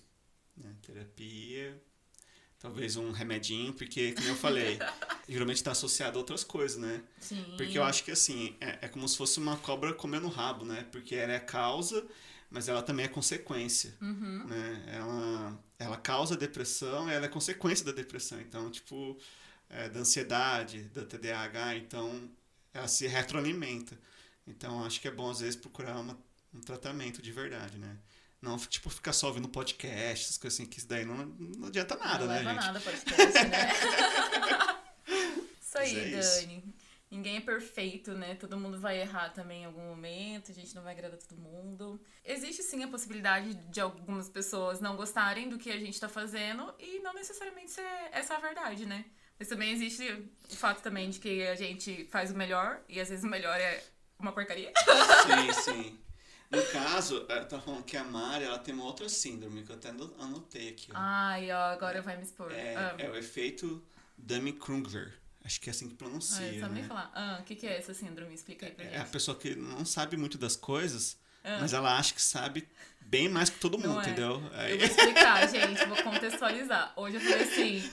Né? 0.57 0.75
Terapia, 0.83 1.81
talvez 2.59 2.97
um 2.97 3.11
remedinho, 3.13 3.73
porque, 3.73 4.13
como 4.13 4.29
eu 4.29 4.37
falei, 4.37 4.79
geralmente 5.29 5.57
está 5.57 5.73
associado 5.73 6.19
a 6.19 6.21
outras 6.21 6.43
coisas, 6.43 6.77
né? 6.77 7.03
Sim. 7.21 7.45
Porque 7.57 7.79
eu 7.79 7.85
acho 7.85 8.05
que, 8.05 8.11
assim, 8.11 8.57
é, 8.61 8.79
é 8.83 8.89
como 8.89 9.09
se 9.09 9.17
fosse 9.17 9.39
uma 9.39 9.57
cobra 9.57 9.93
comendo 9.95 10.29
rabo, 10.29 10.65
né? 10.65 10.87
Porque 10.91 11.15
ela 11.15 11.33
é 11.33 11.37
a 11.37 11.41
causa 11.41 12.07
mas 12.55 12.69
ela 12.69 12.83
também 12.83 13.05
é 13.05 13.09
consequência, 13.09 13.97
uhum. 14.01 14.45
né? 14.47 14.85
Ela, 14.87 15.59
ela 15.77 15.97
causa 15.97 16.37
depressão, 16.37 17.11
ela 17.11 17.27
é 17.27 17.29
consequência 17.29 17.85
da 17.85 17.91
depressão, 17.91 18.41
então, 18.41 18.71
tipo, 18.71 19.19
é, 19.69 19.89
da 19.89 19.99
ansiedade, 19.99 20.85
da 20.95 21.05
TDAH, 21.05 21.77
então 21.79 22.31
ela 22.73 22.87
se 22.87 23.09
retroalimenta. 23.09 23.99
Então, 24.47 24.85
acho 24.85 25.01
que 25.01 25.09
é 25.09 25.11
bom, 25.11 25.31
às 25.31 25.41
vezes, 25.41 25.57
procurar 25.57 25.99
uma, 25.99 26.19
um 26.53 26.61
tratamento 26.61 27.23
de 27.23 27.33
verdade, 27.33 27.79
né? 27.79 27.99
Não, 28.41 28.59
tipo, 28.59 28.91
ficar 28.91 29.13
só 29.15 29.29
ouvindo 29.29 29.49
podcast, 29.49 30.27
essas 30.27 30.37
coisas 30.37 30.61
assim, 30.61 30.69
que 30.69 30.79
isso 30.79 30.87
daí 30.87 31.05
não, 31.05 31.17
não 31.17 31.69
adianta 31.69 31.97
nada, 31.97 32.27
não 32.27 32.33
né, 32.35 32.45
gente? 32.45 32.47
Não 32.47 32.55
nada 32.55 32.81
podcast, 32.81 33.45
né? 33.49 33.69
isso 35.61 35.79
aí, 35.79 35.97
é 35.97 36.11
Dani. 36.11 36.59
Isso. 36.59 36.75
Ninguém 37.11 37.37
é 37.37 37.41
perfeito, 37.41 38.13
né? 38.13 38.35
Todo 38.35 38.59
mundo 38.59 38.79
vai 38.79 39.01
errar 39.01 39.29
também 39.29 39.63
em 39.63 39.65
algum 39.67 39.87
momento, 39.87 40.51
a 40.51 40.55
gente 40.55 40.75
não 40.75 40.83
vai 40.83 40.93
agradar 40.93 41.17
todo 41.17 41.39
mundo. 41.39 42.01
Existe 42.25 42.63
sim 42.65 42.83
a 42.83 42.89
possibilidade 42.89 43.55
de 43.55 43.81
algumas 43.81 44.29
pessoas 44.29 44.81
não 44.81 44.97
gostarem 44.97 45.49
do 45.49 45.57
que 45.57 45.71
a 45.71 45.79
gente 45.79 45.99
tá 45.99 46.09
fazendo 46.09 46.75
e 46.79 46.99
não 46.99 47.15
necessariamente 47.15 47.71
ser 47.71 47.87
essa 48.11 48.35
a 48.35 48.41
verdade, 48.41 48.85
né? 48.85 49.05
Mas 49.39 49.47
também 49.47 49.71
existe 49.71 50.11
o 50.51 50.57
fato 50.57 50.83
também 50.83 51.09
de 51.09 51.21
que 51.21 51.47
a 51.47 51.55
gente 51.55 52.05
faz 52.07 52.33
o 52.33 52.37
melhor 52.37 52.83
e 52.89 53.01
às 53.01 53.09
vezes 53.09 53.25
o 53.25 53.29
melhor 53.29 53.59
é 53.61 53.83
uma 54.25 54.33
porcaria. 54.33 54.73
Sim, 54.77 55.63
sim. 55.63 55.99
No 56.51 56.63
caso, 56.67 57.27
eu 57.29 57.49
tava 57.49 57.63
falando 57.63 57.83
que 57.85 57.97
a 57.97 58.05
Mari, 58.05 58.45
ela 58.45 58.59
tem 58.59 58.75
uma 58.75 58.85
outra 58.85 59.09
síndrome 59.09 59.63
que 59.63 59.71
eu 59.71 59.77
até 59.77 59.89
anotei 59.89 60.69
aqui. 60.69 60.91
Ó. 60.93 60.95
Ai, 60.97 61.51
ó, 61.51 61.73
agora 61.73 62.01
vai 62.03 62.17
me 62.17 62.23
expor. 62.23 62.53
É, 62.53 62.77
ah. 62.77 62.95
é 62.99 63.11
o 63.11 63.17
efeito 63.17 63.83
Dummy-Krungler. 64.17 65.15
Acho 65.45 65.61
que 65.61 65.69
é 65.69 65.73
assim 65.73 65.89
que 65.89 65.95
Ah, 65.95 65.99
pronuncia, 65.99 66.53
eu 66.53 66.61
só 66.61 66.69
nem 66.69 66.83
né? 66.83 66.89
falar. 66.89 67.11
Ah, 67.15 67.39
o 67.41 67.45
que, 67.45 67.55
que 67.55 67.67
é 67.67 67.77
essa 67.77 67.93
síndrome? 67.93 68.35
Explica 68.35 68.67
aí 68.67 68.73
pra 68.73 68.85
gente. 68.85 68.95
É 68.95 69.01
a 69.01 69.05
pessoa 69.05 69.37
que 69.37 69.55
não 69.55 69.85
sabe 69.85 70.17
muito 70.17 70.39
das 70.39 70.57
coisas, 70.57 71.19
Ah. 71.45 71.59
mas 71.61 71.75
ela 71.75 71.97
acha 71.97 72.15
que 72.15 72.23
sabe 72.23 72.67
bem 73.15 73.29
mais 73.29 73.51
que 73.51 73.59
todo 73.61 73.79
mundo, 73.79 74.01
é. 74.01 74.03
entendeu? 74.03 74.43
Eu 74.53 74.61
Aí, 74.61 74.79
vou 74.79 74.87
explicar, 74.87 75.47
gente, 75.49 75.85
vou 75.87 76.03
contextualizar. 76.03 76.93
Hoje 76.97 77.17
eu 77.17 77.21
falei 77.21 77.43
assim, 77.43 77.91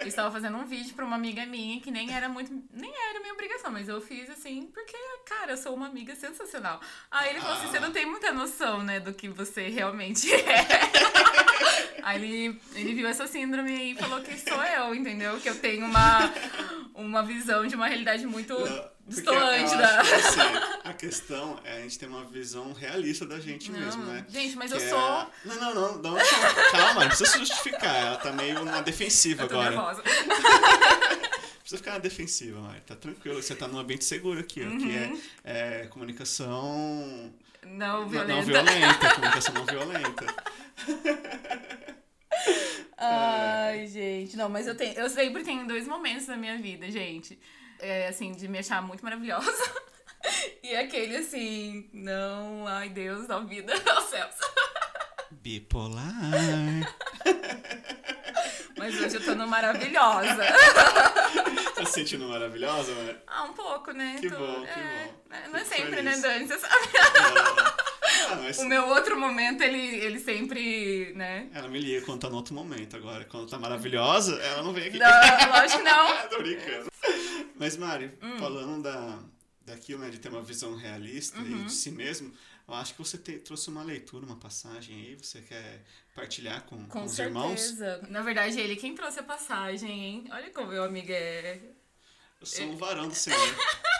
eu 0.00 0.06
estava 0.08 0.30
fazendo 0.32 0.56
um 0.56 0.64
vídeo 0.64 0.94
pra 0.94 1.04
uma 1.04 1.14
amiga 1.14 1.44
minha 1.46 1.80
que 1.80 1.90
nem 1.90 2.12
era 2.12 2.28
muito, 2.28 2.50
nem 2.72 2.90
era 3.10 3.20
minha 3.20 3.34
obrigação, 3.34 3.70
mas 3.70 3.88
eu 3.88 4.00
fiz 4.00 4.28
assim, 4.30 4.68
porque, 4.72 4.96
cara, 5.26 5.52
eu 5.52 5.56
sou 5.56 5.74
uma 5.74 5.86
amiga 5.86 6.16
sensacional. 6.16 6.80
Aí 7.10 7.30
ele 7.30 7.40
falou 7.40 7.56
assim, 7.56 7.68
você 7.68 7.78
não 7.78 7.92
tem 7.92 8.06
muita 8.06 8.32
noção, 8.32 8.82
né, 8.82 8.98
do 8.98 9.12
que 9.12 9.28
você 9.28 9.68
realmente 9.68 10.32
é. 10.32 10.64
Aí 12.04 12.22
ele, 12.22 12.60
ele 12.74 12.94
viu 12.94 13.08
essa 13.08 13.26
síndrome 13.26 13.92
e 13.92 13.94
falou 13.94 14.20
que 14.20 14.36
sou 14.38 14.62
eu, 14.62 14.94
entendeu? 14.94 15.40
Que 15.40 15.48
eu 15.48 15.54
tenho 15.58 15.86
uma, 15.86 16.30
uma 16.94 17.22
visão 17.22 17.66
de 17.66 17.74
uma 17.74 17.86
realidade 17.86 18.26
muito 18.26 18.52
Não, 18.52 18.60
eu 18.66 19.78
da... 19.78 20.02
que, 20.02 20.14
assim, 20.14 20.40
a 20.84 20.92
questão 20.92 21.58
é 21.64 21.78
a 21.78 21.80
gente 21.80 21.98
ter 21.98 22.06
uma 22.06 22.24
visão 22.26 22.74
realista 22.74 23.24
da 23.24 23.40
gente 23.40 23.70
mesmo, 23.70 24.04
Não, 24.04 24.12
né? 24.12 24.26
Gente, 24.28 24.54
mas 24.54 24.70
Que 24.70 24.76
eu 24.78 24.82
é- 24.82 24.88
sou... 24.90 25.30
Não, 25.46 25.56
não, 25.56 25.74
não, 25.74 25.98
não, 26.02 26.16
calma, 26.72 27.00
não 27.00 27.08
precisa 27.08 27.30
se 27.30 27.38
justificar. 27.38 27.94
Ela 27.96 28.16
tá 28.16 28.32
meio 28.32 28.62
na 28.66 28.82
defensiva 28.82 29.44
Eu 29.44 29.48
tô 29.48 29.54
agora. 29.54 29.70
nervosa. 29.70 30.02
Não 30.04 31.24
precisa 31.64 31.78
ficar 31.78 31.92
na 31.92 31.98
defensiva, 32.00 32.60
Mari. 32.60 32.80
Tá 32.82 32.94
tranquilo, 32.96 33.42
você 33.42 33.54
tá 33.54 33.66
num 33.66 33.78
ambiente 33.78 34.04
seguro 34.04 34.40
aqui, 34.40 34.60
ó, 34.62 34.68
que 34.76 34.84
Uhum. 34.84 35.20
é, 35.42 35.80
é 35.82 35.86
comunicação 35.86 37.32
Não 37.64 38.00
não- 38.02 38.08
violenta. 38.10 38.34
não 38.34 38.42
violenta. 38.42 39.14
Comunicação 39.14 39.54
não 39.54 39.64
violenta. 39.64 40.26
Ai, 43.06 43.86
gente. 43.86 44.36
Não, 44.36 44.48
mas 44.48 44.66
eu, 44.66 44.74
tenho, 44.76 44.94
eu 44.98 45.08
sempre 45.10 45.42
tenho 45.44 45.66
dois 45.66 45.86
momentos 45.86 46.26
na 46.26 46.36
minha 46.36 46.56
vida, 46.58 46.90
gente. 46.90 47.38
É, 47.80 48.08
assim, 48.08 48.32
de 48.32 48.48
me 48.48 48.58
achar 48.58 48.82
muito 48.82 49.04
maravilhosa. 49.04 49.50
E 50.62 50.74
aquele 50.74 51.16
assim, 51.18 51.86
não, 51.92 52.66
ai 52.66 52.88
Deus, 52.88 53.26
dá 53.26 53.38
vida 53.40 53.74
aos 53.94 54.04
céus. 54.06 54.34
Bipolar. 55.30 56.02
Mas 58.78 58.98
hoje 58.98 59.16
eu 59.16 59.24
tô 59.24 59.34
no 59.34 59.46
maravilhosa. 59.46 60.42
Tá 61.74 61.84
se 61.84 61.92
sentindo 61.92 62.26
maravilhosa, 62.26 62.94
Mari? 62.94 63.18
Ah, 63.26 63.42
um 63.44 63.52
pouco, 63.52 63.92
né? 63.92 64.16
Que 64.18 64.30
Tô- 64.30 64.38
bom, 64.38 64.62
que 64.62 64.70
é, 64.70 65.10
bom. 65.28 65.34
é, 65.36 65.48
Não 65.48 65.58
é 65.58 65.64
sempre, 65.64 66.00
né, 66.02 66.16
Dani? 66.16 66.46
Você 66.48 66.58
sabe. 66.58 66.88
Ah, 68.30 68.36
mas 68.36 68.58
O 68.58 68.64
meu 68.66 68.86
outro 68.88 69.18
momento, 69.18 69.62
ele, 69.62 69.78
ele 69.78 70.18
sempre, 70.20 71.12
né? 71.14 71.48
ela 71.52 71.68
me 71.68 71.78
liga 71.78 72.04
quando 72.04 72.20
tá 72.20 72.30
no 72.30 72.36
outro 72.36 72.54
momento 72.54 72.96
agora. 72.96 73.24
Quando 73.24 73.48
tá 73.48 73.58
maravilhosa, 73.58 74.34
ela 74.40 74.62
não 74.62 74.72
vem 74.72 74.88
aqui. 74.88 74.98
Não, 74.98 75.08
lógico 75.50 75.78
que 75.78 75.84
não. 75.84 76.28
Tô 76.28 76.38
brincando. 76.38 76.90
Mas, 77.56 77.76
Mari, 77.76 78.10
Hum. 78.22 78.38
falando 78.38 78.82
da, 78.82 79.18
daquilo, 79.62 80.00
né, 80.00 80.10
de 80.10 80.18
ter 80.18 80.28
uma 80.28 80.42
visão 80.42 80.74
realista 80.76 81.38
Uhum. 81.38 81.62
e 81.62 81.64
de 81.64 81.72
si 81.72 81.90
mesmo, 81.90 82.32
eu 82.66 82.74
acho 82.74 82.92
que 82.94 82.98
você 82.98 83.16
te- 83.18 83.38
trouxe 83.38 83.68
uma 83.68 83.82
leitura, 83.82 84.24
uma 84.24 84.36
passagem 84.36 84.94
aí, 84.96 85.14
você 85.16 85.40
quer 85.42 85.82
partilhar 86.14 86.62
com, 86.64 86.78
com, 86.84 87.00
Com 87.00 87.04
os 87.04 87.18
irmãos? 87.18 87.60
certeza. 87.60 88.00
Na 88.08 88.22
verdade, 88.22 88.58
ele 88.58 88.74
quem 88.76 88.94
trouxe 88.94 89.20
a 89.20 89.22
passagem, 89.22 89.90
hein? 89.90 90.24
Olha 90.30 90.50
como 90.50 90.68
meu 90.68 90.82
amigo 90.84 91.12
é 91.12 91.58
Eu 92.40 92.46
sou 92.46 92.64
um 92.66 92.76
varão 92.76 93.08
do 93.08 93.14
Senhor. 93.14 93.38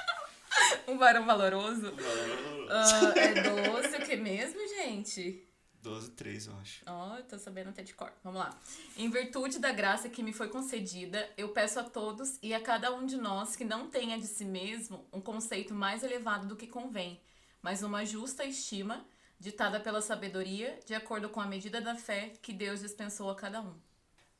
um 0.88 0.98
varão 0.98 1.26
valoroso. 1.26 1.92
Um 1.92 1.96
varão 1.96 2.66
valoroso. 2.66 3.14
Ah, 3.16 3.18
é 3.18 3.42
12 3.42 3.96
o 3.96 4.06
que 4.06 4.16
mesmo, 4.16 4.60
gente? 4.68 5.48
12, 5.84 6.12
3, 6.12 6.46
eu 6.46 6.56
acho. 6.56 6.82
Ó, 6.86 7.16
eu 7.18 7.24
tô 7.24 7.38
sabendo 7.38 7.68
até 7.68 7.82
de 7.82 7.92
cor. 7.92 8.10
Vamos 8.24 8.40
lá. 8.40 8.58
Em 8.96 9.10
virtude 9.10 9.58
da 9.58 9.70
graça 9.70 10.08
que 10.08 10.22
me 10.22 10.32
foi 10.32 10.48
concedida, 10.48 11.28
eu 11.36 11.50
peço 11.50 11.78
a 11.78 11.84
todos 11.84 12.38
e 12.42 12.54
a 12.54 12.60
cada 12.60 12.94
um 12.94 13.04
de 13.04 13.18
nós 13.18 13.54
que 13.54 13.64
não 13.64 13.90
tenha 13.90 14.18
de 14.18 14.26
si 14.26 14.46
mesmo 14.46 15.06
um 15.12 15.20
conceito 15.20 15.74
mais 15.74 16.02
elevado 16.02 16.46
do 16.46 16.56
que 16.56 16.66
convém, 16.66 17.20
mas 17.60 17.82
uma 17.82 18.02
justa 18.02 18.44
estima, 18.44 19.06
ditada 19.38 19.78
pela 19.78 20.00
sabedoria, 20.00 20.80
de 20.86 20.94
acordo 20.94 21.28
com 21.28 21.40
a 21.40 21.46
medida 21.46 21.82
da 21.82 21.94
fé 21.94 22.32
que 22.40 22.54
Deus 22.54 22.80
dispensou 22.80 23.28
a 23.28 23.36
cada 23.36 23.60
um. 23.60 23.74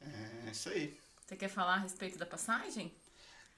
É 0.01 0.51
isso 0.51 0.71
aí. 0.71 0.99
Você 1.27 1.37
quer 1.37 1.49
falar 1.49 1.75
a 1.75 1.79
respeito 1.79 2.19
da 2.19 2.25
passagem? 2.25 2.95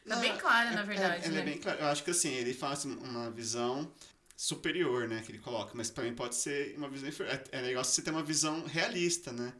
Tá 0.06 0.14
Não, 0.14 0.22
bem 0.22 0.36
clara, 0.36 0.70
é- 0.70 0.74
na 0.74 0.80
é- 0.80 0.84
verdade, 0.84 1.24
ela 1.24 1.34
né? 1.34 1.40
é 1.40 1.44
bem 1.44 1.58
clara. 1.58 1.80
Eu 1.80 1.86
acho 1.86 2.04
que 2.04 2.10
assim, 2.10 2.30
ele 2.32 2.54
faz 2.54 2.84
uma 2.84 3.30
visão 3.30 3.90
superior, 4.36 5.08
né, 5.08 5.22
que 5.24 5.32
ele 5.32 5.38
coloca, 5.38 5.72
mas 5.74 5.90
pra 5.90 6.04
mim 6.04 6.14
pode 6.14 6.34
ser 6.36 6.74
uma 6.76 6.88
visão 6.88 7.08
inferior. 7.08 7.34
É, 7.52 7.58
é 7.58 7.60
legal 7.62 7.82
você 7.84 8.02
ter 8.02 8.10
uma 8.10 8.22
visão 8.22 8.64
realista, 8.66 9.32
né? 9.32 9.52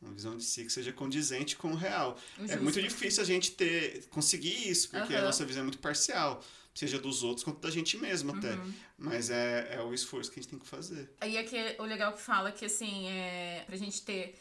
Uma 0.00 0.12
visão 0.12 0.36
de 0.36 0.44
si 0.44 0.64
que 0.64 0.70
seja 0.70 0.92
condizente 0.92 1.56
com 1.56 1.72
o 1.72 1.74
real. 1.74 2.16
É 2.38 2.42
Justo. 2.42 2.62
muito 2.62 2.80
difícil 2.80 3.22
a 3.22 3.26
gente 3.26 3.52
ter 3.52 4.04
conseguir 4.10 4.68
isso, 4.68 4.90
porque 4.90 5.14
a 5.14 5.18
Aham. 5.18 5.26
nossa 5.26 5.44
visão 5.44 5.62
é 5.62 5.64
muito 5.64 5.78
parcial, 5.78 6.44
seja 6.72 6.98
dos 7.00 7.24
outros 7.24 7.42
quanto 7.42 7.58
da 7.60 7.70
gente 7.70 7.96
mesmo 7.96 8.36
até. 8.36 8.52
Uhum. 8.52 8.72
Mas 8.98 9.28
é, 9.30 9.74
é 9.74 9.80
o 9.82 9.92
esforço 9.92 10.30
que 10.30 10.38
a 10.38 10.42
gente 10.42 10.50
tem 10.50 10.58
que 10.58 10.66
fazer. 10.68 11.10
Aí 11.20 11.36
é 11.36 11.42
que 11.42 11.74
o 11.80 11.84
legal 11.84 12.12
que 12.12 12.20
fala 12.22 12.52
que 12.52 12.64
assim, 12.66 13.08
é 13.08 13.64
pra 13.66 13.76
gente 13.76 14.02
ter 14.02 14.38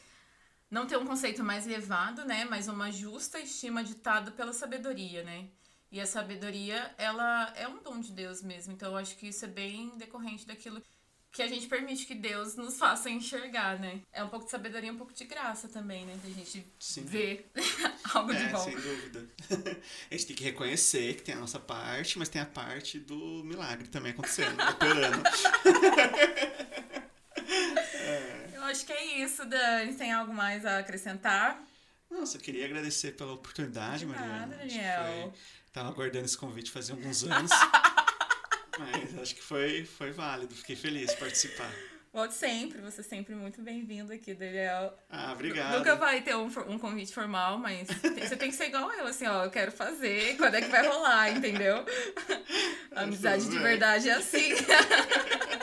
não 0.69 0.85
ter 0.85 0.97
um 0.97 1.05
conceito 1.05 1.43
mais 1.43 1.65
elevado, 1.65 2.25
né, 2.25 2.45
mas 2.45 2.67
uma 2.67 2.91
justa 2.91 3.39
estima 3.39 3.83
ditada 3.83 4.31
pela 4.31 4.53
sabedoria, 4.53 5.23
né? 5.23 5.47
E 5.91 6.01
a 6.01 6.05
sabedoria, 6.05 6.93
ela 6.97 7.53
é 7.55 7.67
um 7.67 7.81
dom 7.81 7.99
de 8.01 8.11
Deus 8.11 8.41
mesmo. 8.43 8.73
Então 8.73 8.91
eu 8.91 8.97
acho 8.97 9.15
que 9.15 9.27
isso 9.27 9.45
é 9.45 9.47
bem 9.47 9.97
decorrente 9.97 10.45
daquilo 10.45 10.81
que 11.31 11.41
a 11.41 11.47
gente 11.47 11.67
permite 11.67 12.05
que 12.05 12.15
Deus 12.15 12.55
nos 12.55 12.77
faça 12.77 13.09
enxergar, 13.09 13.79
né? 13.79 14.01
É 14.11 14.23
um 14.23 14.27
pouco 14.27 14.45
de 14.45 14.51
sabedoria, 14.51 14.91
um 14.91 14.97
pouco 14.97 15.13
de 15.13 15.23
graça 15.23 15.67
também, 15.67 16.05
né? 16.05 16.17
Da 16.23 16.29
gente 16.29 16.65
Sim. 16.79 17.03
ver 17.03 17.49
algo 18.13 18.33
de 18.33 18.43
É, 18.43 18.49
bom. 18.49 18.57
sem 18.59 18.75
dúvida. 18.75 19.27
a 20.09 20.13
gente 20.13 20.25
tem 20.27 20.35
que 20.35 20.43
reconhecer 20.43 21.15
que 21.15 21.21
tem 21.23 21.35
a 21.35 21.39
nossa 21.39 21.59
parte, 21.59 22.17
mas 22.17 22.27
tem 22.27 22.41
a 22.41 22.45
parte 22.45 22.99
do 22.99 23.43
milagre 23.45 23.87
também 23.87 24.11
acontecendo, 24.11 24.57
operando. 24.61 25.23
Acho 28.77 28.85
que 28.85 28.93
é 28.93 29.05
isso, 29.23 29.43
Dani. 29.43 29.91
Tem 29.95 30.11
algo 30.13 30.31
mais 30.31 30.63
a 30.63 30.77
acrescentar? 30.77 31.59
Nossa, 32.11 32.37
eu 32.37 32.41
queria 32.41 32.63
agradecer 32.65 33.13
pela 33.13 33.33
oportunidade, 33.33 33.99
De 33.99 34.05
Mariana. 34.05 34.39
nada, 34.45 34.55
Daniel. 34.57 35.03
foi- 35.33 35.33
Tava 35.73 35.89
aguardando 35.89 36.25
esse 36.25 36.37
convite 36.37 36.69
fazia 36.69 36.93
alguns 36.93 37.23
anos. 37.25 37.51
Mas 38.77 39.17
acho 39.19 39.33
que 39.35 39.41
foi, 39.43 39.83
foi 39.83 40.11
válido. 40.11 40.53
Fiquei 40.55 40.75
feliz 40.75 41.09
de 41.09 41.17
participar. 41.17 41.71
Volte 42.13 42.35
sempre, 42.35 42.79
você 42.81 43.01
é 43.01 43.03
sempre 43.03 43.33
muito 43.35 43.61
bem-vindo 43.63 44.13
aqui, 44.13 44.33
Daniel. 44.35 44.95
Ah, 45.09 45.33
obrigado. 45.33 45.77
Nunca 45.79 45.95
vai 45.95 46.21
ter 46.21 46.35
um, 46.35 46.45
um 46.67 46.77
convite 46.79 47.11
formal, 47.13 47.57
mas 47.57 47.87
você 47.89 48.35
tem 48.35 48.49
que 48.51 48.55
ser 48.55 48.67
igual 48.67 48.91
eu, 48.93 49.07
assim, 49.07 49.25
ó, 49.27 49.43
eu 49.43 49.51
quero 49.51 49.71
fazer, 49.71 50.35
quando 50.37 50.55
é 50.55 50.61
que 50.61 50.69
vai 50.69 50.87
rolar, 50.87 51.29
entendeu? 51.31 51.83
A 52.95 53.01
amizade 53.03 53.49
de 53.49 53.57
verdade 53.59 54.09
é 54.09 54.13
assim. 54.13 54.49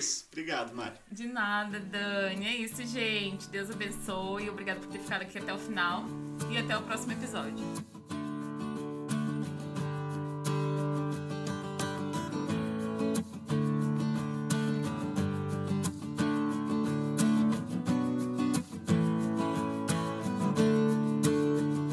Isso. 0.00 0.26
Obrigado, 0.32 0.74
Mari. 0.74 0.96
De 1.12 1.26
nada, 1.26 1.78
Dani. 1.78 2.46
É 2.46 2.56
isso, 2.56 2.82
gente. 2.86 3.48
Deus 3.50 3.70
abençoe. 3.70 4.48
Obrigada 4.48 4.80
por 4.80 4.88
ter 4.88 4.98
ficado 4.98 5.22
aqui 5.22 5.38
até 5.38 5.52
o 5.52 5.58
final. 5.58 6.04
E 6.50 6.56
até 6.56 6.76
o 6.76 6.82
próximo 6.82 7.12
episódio. 7.12 7.99